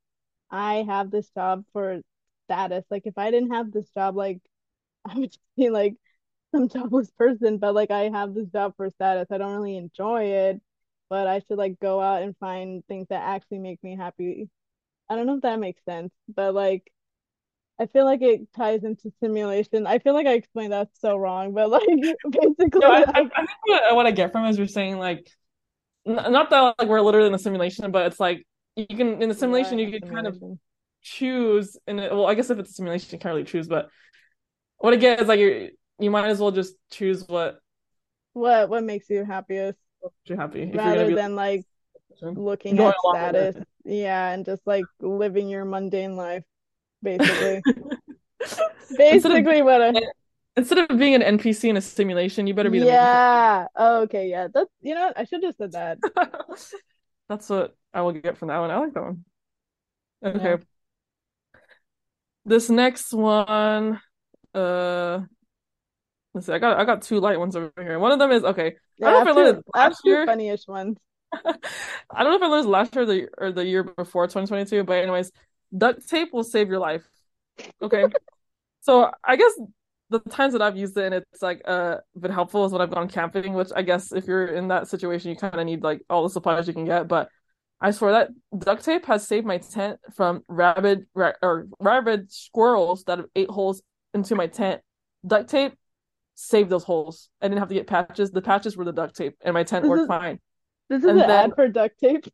[0.52, 2.02] I have this job for
[2.50, 2.86] status.
[2.90, 4.42] Like if I didn't have this job, like
[5.10, 5.96] I would just be like
[6.56, 9.28] some jobless person, but like I have this job for status.
[9.32, 10.62] I don't really enjoy it,
[11.10, 14.50] but I should like go out and find things that actually make me happy.
[15.10, 16.92] I don't know if that makes sense, but like
[17.80, 19.88] I feel like it ties into simulation.
[19.88, 23.46] I feel like I explained that so wrong, but like No, basically I, I I
[23.46, 25.30] think what, what I get from is you're saying like
[26.06, 28.46] n not that like we're literally in a simulation, but it's like
[28.76, 30.38] you can in the simulation in you can kind of.
[31.02, 33.90] Choose and it, well I guess if it's a simulation you can't really choose, but
[34.78, 35.70] what I get is like you
[36.00, 37.60] you might as well just choose what
[38.34, 39.80] What what makes you happiest
[40.26, 41.66] you happy if you're gonna rather be than like
[42.22, 43.56] like, looking at status.
[43.86, 46.44] Yeah, and just like living your mundane life,
[47.02, 47.64] basically.
[49.12, 49.94] Instead of Basically what I
[50.56, 53.68] instead of being an NPC in a simulation, you better be the Yeah.
[53.76, 54.48] Oh, okay, yeah.
[54.54, 55.18] That's you know what?
[55.18, 55.98] I should have said that.
[57.30, 58.72] That's what I will get from that one.
[58.72, 59.26] I like that one.
[60.22, 60.58] Yeah.
[62.50, 64.02] This next one,
[64.56, 65.20] uh,
[66.34, 66.54] let's see.
[66.54, 68.00] I got I got two light ones over here.
[68.00, 68.76] One of them is okay.
[69.04, 70.26] I Yeah, I don't know if I learned two this I have last year.
[70.26, 70.98] funny-ish ones.
[71.32, 74.84] I don't know if I learned last year or the or the year before 2022,
[74.84, 75.32] but anyways,
[75.78, 77.08] duct tape will save your life.
[77.82, 78.06] Okay.
[78.82, 79.52] So I guess
[80.10, 82.90] the times that I've used it and it's like uh been helpful is when I've
[82.90, 86.02] gone camping, which I guess if you're in that situation, you kind of need like
[86.10, 87.10] all the supplies you can get.
[87.10, 87.30] But
[87.82, 93.04] I swear that duct tape has saved my tent from rabid ra or rabid squirrels
[93.06, 93.82] that have ate holes
[94.14, 94.82] into my tent.
[95.26, 95.74] Duct tape
[96.36, 97.30] saved those holes.
[97.42, 98.32] I didn't have to get patches.
[98.32, 100.40] The patches were the duct tape, and my tent This worked is fine.
[100.90, 102.26] this is And an then ad for duct tape.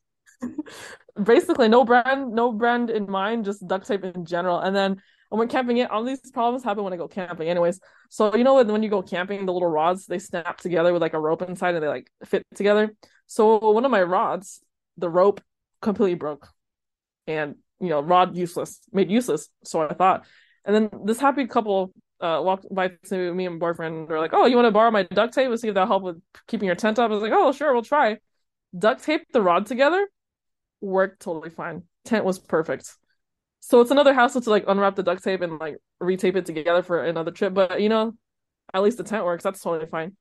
[1.23, 4.59] basically no brand, no brand in mind, just duct tape in general.
[4.59, 7.49] And then when we're camping it, all these problems happen when I go camping.
[7.49, 7.79] Anyways,
[8.09, 11.01] so you know when when you go camping, the little rods they snap together with
[11.01, 12.95] like a rope inside and they like fit together.
[13.27, 14.61] So one of my rods,
[14.97, 15.41] the rope
[15.81, 16.47] completely broke.
[17.27, 19.49] And you know, rod useless, made useless.
[19.63, 20.25] So I thought.
[20.63, 24.07] And then this happy couple uh walked by to me and boyfriend.
[24.07, 26.03] They're like, "Oh, you want to borrow my duct tape and see if that'll help
[26.03, 28.19] with keeping your tent up?" I was like, "Oh, sure, we'll try."
[28.77, 30.07] Duct tape the rod together,
[30.81, 31.83] worked totally fine.
[32.05, 32.91] Tent was perfect.
[33.59, 36.83] So it's another hassle to like unwrap the duct tape and like retape it together
[36.83, 37.53] for another trip.
[37.53, 38.13] But you know,
[38.73, 39.43] at least the tent works.
[39.43, 40.15] That's totally fine.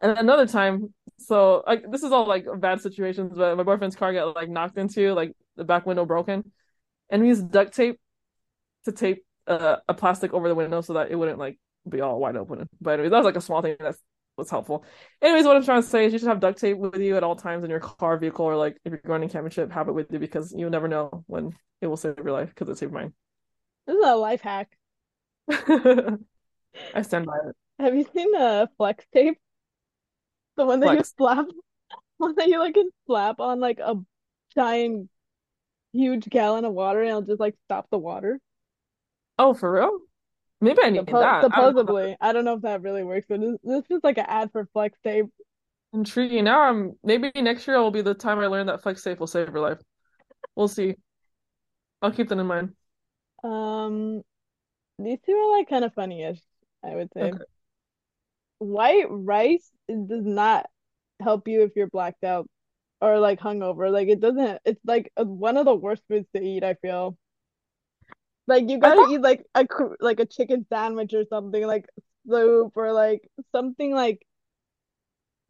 [0.00, 4.12] And another time, so like this is all like bad situations, but my boyfriend's car
[4.12, 6.50] got like knocked into, like the back window broken,
[7.10, 7.98] and we used duct tape
[8.84, 11.58] to tape uh, a plastic over the window so that it wouldn't like
[11.88, 12.68] be all wide open.
[12.80, 13.96] But anyways, that was like a small thing that
[14.36, 14.84] was helpful.
[15.22, 17.24] Anyways, what I'm trying to say is you should have duct tape with you at
[17.24, 19.88] all times in your car, vehicle, or like if you're going on camping trip, have
[19.88, 22.78] it with you because you never know when it will save your life because it
[22.78, 23.12] saved mine.
[23.86, 24.68] This is a life hack.
[25.50, 27.56] I stand by it.
[27.78, 29.38] Have you seen uh flex tape?
[30.56, 31.46] The one that you slap,
[32.18, 33.96] one that you like can slap on like a
[34.54, 35.10] giant,
[35.92, 38.40] huge gallon of water and it'll just like stop the water.
[39.38, 39.98] Oh, for real?
[40.60, 41.44] Maybe I need Suppo that.
[41.52, 44.18] I don't supposedly, I don't know if that really works, but this, this is like
[44.18, 45.26] an ad for flex tape.
[45.92, 46.44] Intriguing.
[46.44, 49.26] Now I'm maybe next year will be the time I learn that flex safe will
[49.26, 49.78] save your life.
[50.54, 50.96] We'll see.
[52.00, 52.74] I'll keep that in mind.
[53.44, 54.22] Um,
[54.98, 56.40] these two are like kind of funny-ish,
[56.82, 57.22] I would say.
[57.22, 57.44] Okay.
[58.58, 60.66] White rice does not
[61.20, 62.48] help you if you're blacked out
[63.00, 63.90] or like hungover.
[63.90, 67.16] Like it doesn't, it's like one of the worst foods to eat, I feel.
[68.46, 69.66] Like you gotta eat like a
[70.00, 71.86] like a chicken sandwich or something, like
[72.28, 74.24] soup or like something like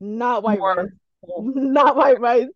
[0.01, 0.77] not white rice.
[0.77, 0.91] more.
[1.27, 1.43] full.
[1.55, 2.49] Not white rice.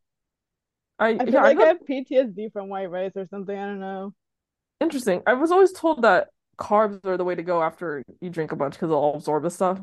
[0.98, 3.56] I I feel yeah, like I have PTSD from white rice or something.
[3.56, 4.14] I don't know.
[4.80, 5.22] interesting.
[5.26, 6.28] I was always told that
[6.58, 9.50] carbs are the way to go after you drink a bunch because they'll absorb the
[9.50, 9.80] stuff.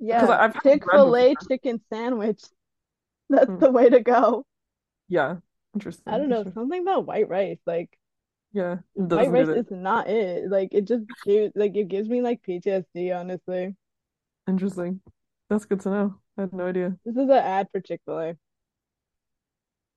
[0.00, 1.48] Yeah, I've had bread Chick-fil-A before.
[1.48, 2.42] chicken sandwich.
[3.30, 3.58] That's Hmm.
[3.60, 4.46] the way to go.
[5.08, 5.36] Yeah,
[5.74, 6.04] interesting.
[6.06, 7.58] I don't know, something about white rice.
[7.66, 7.96] Like
[8.52, 9.54] Yeah, white rice that.
[9.54, 10.48] is not it.
[10.50, 13.76] Like it just gives like it gives me like PTSD, honestly.
[14.48, 15.00] Interesting.
[15.48, 16.20] That's good to know.
[16.36, 16.96] I had no idea.
[17.04, 18.36] This is an ad for Chick-fil-A.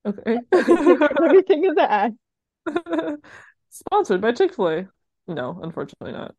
[0.06, 0.40] Okay.
[0.54, 2.18] Everything everything is an ad.
[3.70, 4.88] Sponsored by Chick-fil-A.
[5.28, 6.36] No, unfortunately not.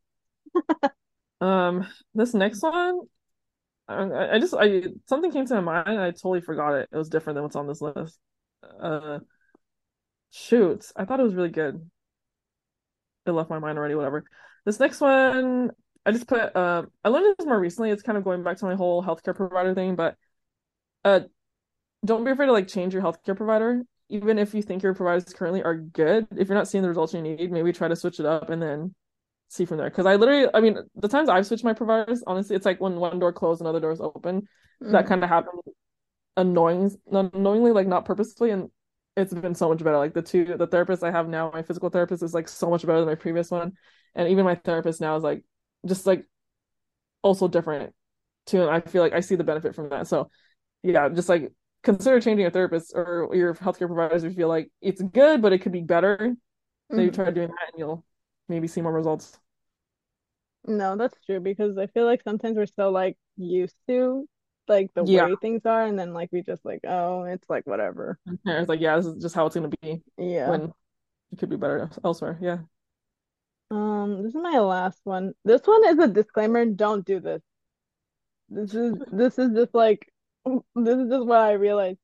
[1.41, 3.01] Um, this next one,
[3.87, 5.99] I, I just I something came to my mind.
[5.99, 6.89] I totally forgot it.
[6.91, 8.17] It was different than what's on this list.
[8.81, 9.19] Uh,
[10.31, 11.89] shoot, I thought it was really good.
[13.25, 13.95] It left my mind already.
[13.95, 14.23] Whatever.
[14.65, 15.71] This next one,
[16.05, 16.55] I just put.
[16.55, 17.91] Um, I learned this more recently.
[17.91, 20.15] It's kind of going back to my whole healthcare provider thing, but
[21.03, 21.21] uh,
[22.05, 23.83] don't be afraid to like change your healthcare provider.
[24.09, 27.13] Even if you think your providers currently are good, if you're not seeing the results
[27.13, 28.93] you need, maybe try to switch it up and then
[29.53, 29.89] see from there.
[29.89, 32.95] Because I literally, I mean, the times I've switched my providers, honestly, it's like when
[32.97, 34.47] one door closed and other doors open.
[34.81, 35.07] That Mm.
[35.07, 35.61] kind of happened
[36.37, 38.69] annoying, unknowingly, like not purposefully, and
[39.15, 39.97] it's been so much better.
[39.97, 42.85] Like the two, the therapist I have now, my physical therapist is like so much
[42.85, 43.73] better than my previous one,
[44.15, 45.43] and even my therapist now is like
[45.85, 46.25] just like
[47.21, 47.93] also different
[48.45, 48.61] too.
[48.61, 50.07] And I feel like I see the benefit from that.
[50.07, 50.29] So
[50.81, 51.51] yeah, just like
[51.83, 55.53] consider changing your therapist or your healthcare providers if you feel like it's good, but
[55.53, 56.35] it could be better.
[56.89, 57.15] Maybe Mhm.
[57.15, 58.05] try doing that and you'll
[58.49, 59.39] maybe see more results.
[60.65, 64.27] No, that's true because I feel like sometimes we're so like used to
[64.67, 65.27] like the Yeah.
[65.27, 68.17] way things are and then like we just like, oh, it's like whatever.
[68.45, 70.49] It's like, yeah, this is just how it's gonna be Yeah.
[70.49, 70.73] when
[71.31, 72.37] it could be better elsewhere.
[72.41, 72.59] Yeah.
[73.71, 75.33] Um, this is my last one.
[75.43, 77.41] This one is a disclaimer, don't do this.
[78.49, 80.09] This is this is just like
[80.45, 81.99] this is just what I realized.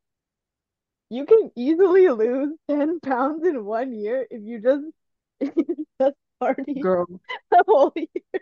[1.10, 4.86] You can easily lose 10 pounds in one year if you just
[5.40, 7.06] if you just party Girl,
[7.52, 8.42] the whole year.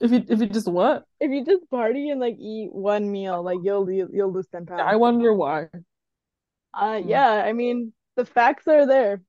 [0.00, 1.06] If you if you just what?
[1.20, 4.90] If you just party and like eat one meal, like you'll you'll, lose 10 pounds.
[4.90, 5.68] I wonder why.
[6.72, 7.04] Uh Hmm.
[7.04, 9.22] yeah, I mean the facts are there.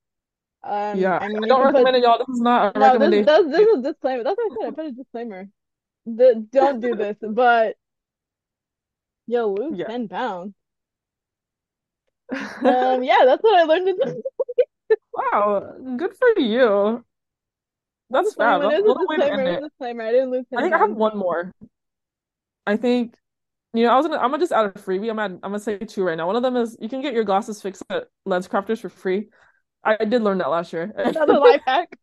[0.64, 2.18] Um, Yeah, I mean I don't can put recommend it, y'all.
[2.18, 3.26] This is not a no, this recommendation.
[3.26, 4.24] does this is a disclaimer.
[4.24, 4.68] That's what I said.
[4.70, 5.50] I put a disclaimer.
[6.06, 7.78] The don't do this, but
[9.28, 9.88] you'll lose Yeah.
[9.88, 10.54] 10 pounds.
[12.64, 13.90] Um, yeah, that's what I learned
[15.14, 17.06] Wow, good for you.
[18.10, 18.70] That's disclaimer.
[18.70, 19.48] That's a way to end.
[19.48, 19.62] It.
[19.64, 20.04] disclaimer.
[20.04, 21.52] I didn't lose I 10 think I have one more.
[22.66, 23.16] I think
[23.74, 25.10] You know, I was gonna I'm gonna just add a freebie.
[25.10, 26.28] I'm at I'm gonna say two right now.
[26.28, 29.30] One of them is you can get your glasses fixed at LensCrafters for free.
[29.84, 30.92] I, I did learn that last year.
[30.96, 31.90] Another life hack.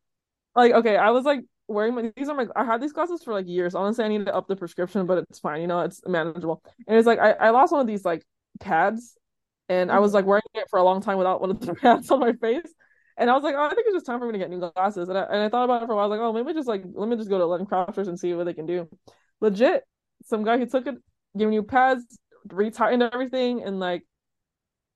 [0.57, 3.35] Like, okay, I was like wearing my these are my I had these glasses for
[3.35, 3.75] like years.
[3.75, 6.63] Honestly, I need to up the prescription, but it's fine, you know, it's manageable.
[6.89, 8.25] And it's like I, I lost one of these like
[8.59, 9.17] pads
[9.69, 10.15] and I was Mhm.
[10.15, 12.73] like wearing it for a long time without one of the pads on my face.
[13.19, 14.59] And I was like, oh, I think it's just time for me to get new
[14.61, 15.09] glasses.
[15.09, 16.05] And I, and I thought about it for a while.
[16.05, 18.35] I was like, oh, maybe just like let me just go to LensCrafters and see
[18.35, 18.89] what they can do.
[19.41, 19.85] Legit,
[20.25, 20.97] some guy who took it,
[21.37, 22.05] giving you pads,
[22.49, 24.03] retightened everything, and like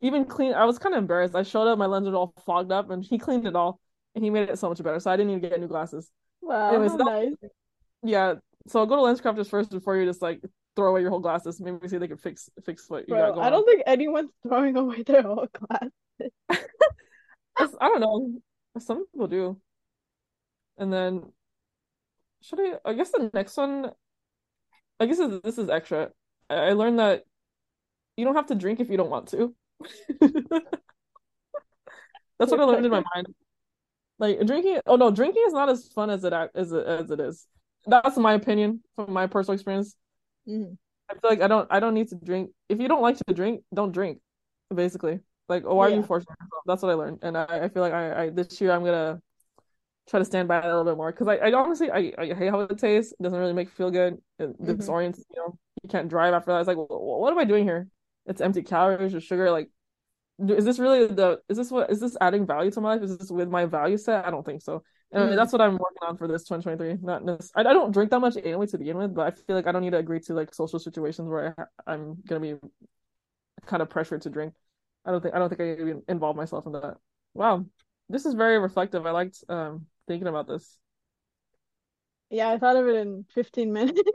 [0.00, 0.54] even clean.
[0.54, 1.34] I was kind of embarrassed.
[1.34, 3.80] I showed up, my lens was all fogged up, and he cleaned it all,
[4.14, 5.00] and he made it so much better.
[5.00, 6.10] So I didn't even get new glasses.
[6.42, 7.34] Wow, Anyways, that, nice.
[8.02, 8.34] yeah.
[8.68, 10.40] So I'll go to Lens Crafters first before you just like
[10.76, 11.60] throw away your whole glasses.
[11.60, 13.64] Maybe see if they can fix fix what you got Bro, going I don't on.
[13.66, 15.90] think anyone's throwing away their whole class.
[17.58, 18.40] It's- I don't know.
[18.78, 19.60] Some people do.
[20.78, 21.32] And then
[22.42, 22.78] should I?
[22.84, 23.90] I guess the next one.
[24.98, 26.10] I guess this this is extra.
[26.48, 27.24] I, learned that
[28.16, 29.54] you don't have to drink if you don't want to.
[32.38, 33.28] That's what I learned in my mind.
[34.18, 34.80] Like drinking.
[34.86, 37.46] Oh no, drinking is not as fun as it as it as it is.
[37.86, 39.94] That's my opinion from my personal experience.
[40.48, 40.76] Mhm.
[41.10, 42.50] I feel like I don't I don't need to drink.
[42.68, 44.20] If you don't like to drink, don't drink.
[44.74, 45.20] Basically,
[45.50, 46.62] like why are you forcing yourself?
[46.66, 49.20] That's what I learned, and I, I feel like I, I this year I'm gonna
[50.08, 52.26] try to stand by it a little bit more because I, I honestly I, I
[52.34, 53.12] hate how it tastes.
[53.12, 54.18] It doesn't really make me feel good.
[54.38, 54.76] It Mhm.
[54.78, 55.18] disorients.
[55.30, 56.60] You know, you can't drive after that.
[56.60, 56.90] It's like, wh-
[57.20, 57.88] what am I doing here?
[58.26, 59.50] It's empty calories or sugar.
[59.50, 59.70] Like,
[60.48, 61.40] is this really the?
[61.48, 61.90] Is this what?
[61.90, 63.02] Is this adding value to my life?
[63.02, 64.24] Is this with my value set?
[64.26, 64.82] I don't think so.
[65.12, 65.36] Anyway, Mhm.
[65.36, 66.98] that's what I'm working on for this 2023.
[67.02, 67.50] Not this.
[67.54, 69.72] I, I don't drink that much anyway to begin with, but I feel like I
[69.72, 71.54] don't need to agree to like social situations where
[71.86, 72.54] I, I'm gonna be
[73.66, 74.54] kind of pressured to drink.
[75.04, 76.96] I don't think I don't think I even involve myself in that.
[77.34, 77.64] Wow,
[78.08, 79.06] this is very reflective.
[79.06, 80.76] I liked um thinking about this.
[82.30, 84.00] Yeah, I thought of it in 15 minutes.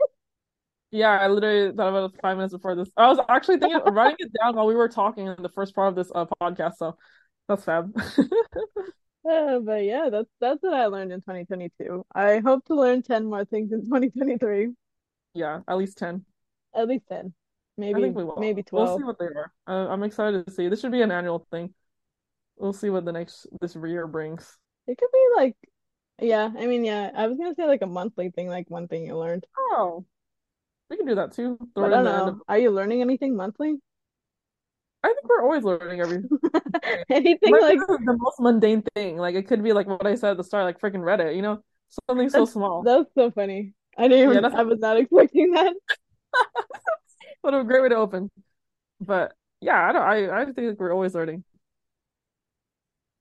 [0.92, 2.88] Yeah, I literally thought about it five minutes before this.
[2.96, 5.88] I was actually thinking writing it down while we were talking in the first part
[5.88, 6.76] of this uh, podcast.
[6.76, 6.96] So
[7.48, 7.92] that's fab.
[9.28, 12.06] Uh, but yeah, that's that's what I learned in 2022.
[12.14, 14.68] I hope to learn 10 more things in 2023.
[15.34, 16.24] Yeah, at least 10.
[16.74, 17.34] At least 10.
[17.78, 18.36] Maybe think we will.
[18.38, 19.52] maybe We'll see what they are.
[19.66, 20.68] Uh, I'm excited to see.
[20.68, 21.74] This should be an annual thing.
[22.56, 24.56] We'll see what the next this year brings.
[24.86, 25.56] It could be like
[26.20, 29.04] yeah, I mean yeah, I was gonna say like a monthly thing, like one thing
[29.04, 29.44] you learned.
[29.58, 30.04] Oh,
[30.88, 31.58] we can do that too.
[31.74, 32.26] Throw I don't end of.
[32.34, 32.40] know.
[32.48, 33.74] Are you learning anything monthly?
[35.02, 36.28] I think we're always learning everything.
[37.10, 39.16] Anything Like, like the most mundane thing.
[39.18, 41.42] Like it could be like what I said at the start, like freaking Reddit, you
[41.42, 41.62] know?
[42.08, 42.82] Something so small.
[42.82, 43.72] that's so funny.
[43.96, 45.74] I didn't even that's I was not expecting that.
[47.46, 48.30] what a great way to open.
[49.00, 51.44] But yeah, I don't I, I think we're always learning.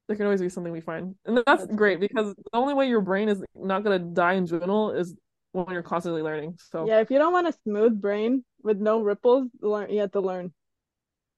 [0.07, 1.15] There can always be something we find.
[1.25, 4.45] And that's That's great because the only way your brain is not gonna die in
[4.45, 5.15] general is
[5.51, 6.57] when you're constantly learning.
[6.71, 10.11] So Yeah, if you don't want a smooth brain with no ripples, learn you have
[10.11, 10.53] to learn.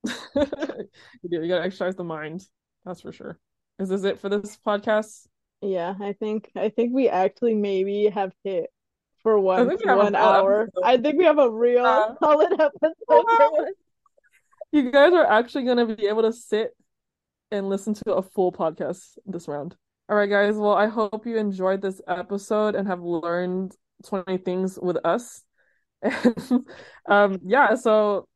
[0.05, 2.45] you do, you gotta exercise the mind.
[2.85, 3.37] That's for sure.
[3.79, 5.27] Is this it for this podcast?
[5.61, 8.69] Yeah, I think I think we actually maybe have hit
[9.27, 10.69] for I once think we have a one hour.
[10.81, 12.13] I think we have a real Yeah.
[12.23, 13.67] solid episode.
[14.71, 16.71] You guys are actually gonna be able to sit
[17.51, 19.75] and listen to a full podcast this round.
[20.07, 20.55] All right, guys.
[20.55, 23.75] Well, I hope you enjoyed this episode and have learned
[24.05, 25.43] 20 things with us.
[26.01, 26.65] And
[27.09, 28.29] um, yeah, so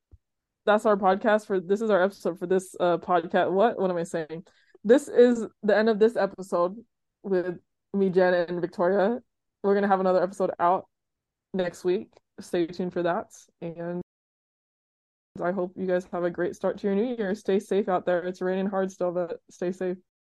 [0.65, 3.49] that's our podcast for this is our episode for this uh podcast.
[3.51, 4.43] What what am I saying?
[4.83, 6.75] This is the end of this episode
[7.23, 7.59] with
[7.93, 9.19] me, Janet, and Victoria.
[9.63, 10.87] We're gonna have another episode out
[11.53, 12.09] next week.
[12.39, 13.27] Stay tuned for that.
[13.61, 14.01] And
[15.41, 17.35] I hope you guys have a great start to your new year.
[17.35, 18.23] Stay safe out there.
[18.23, 19.97] It's raining hard still, but stay safe.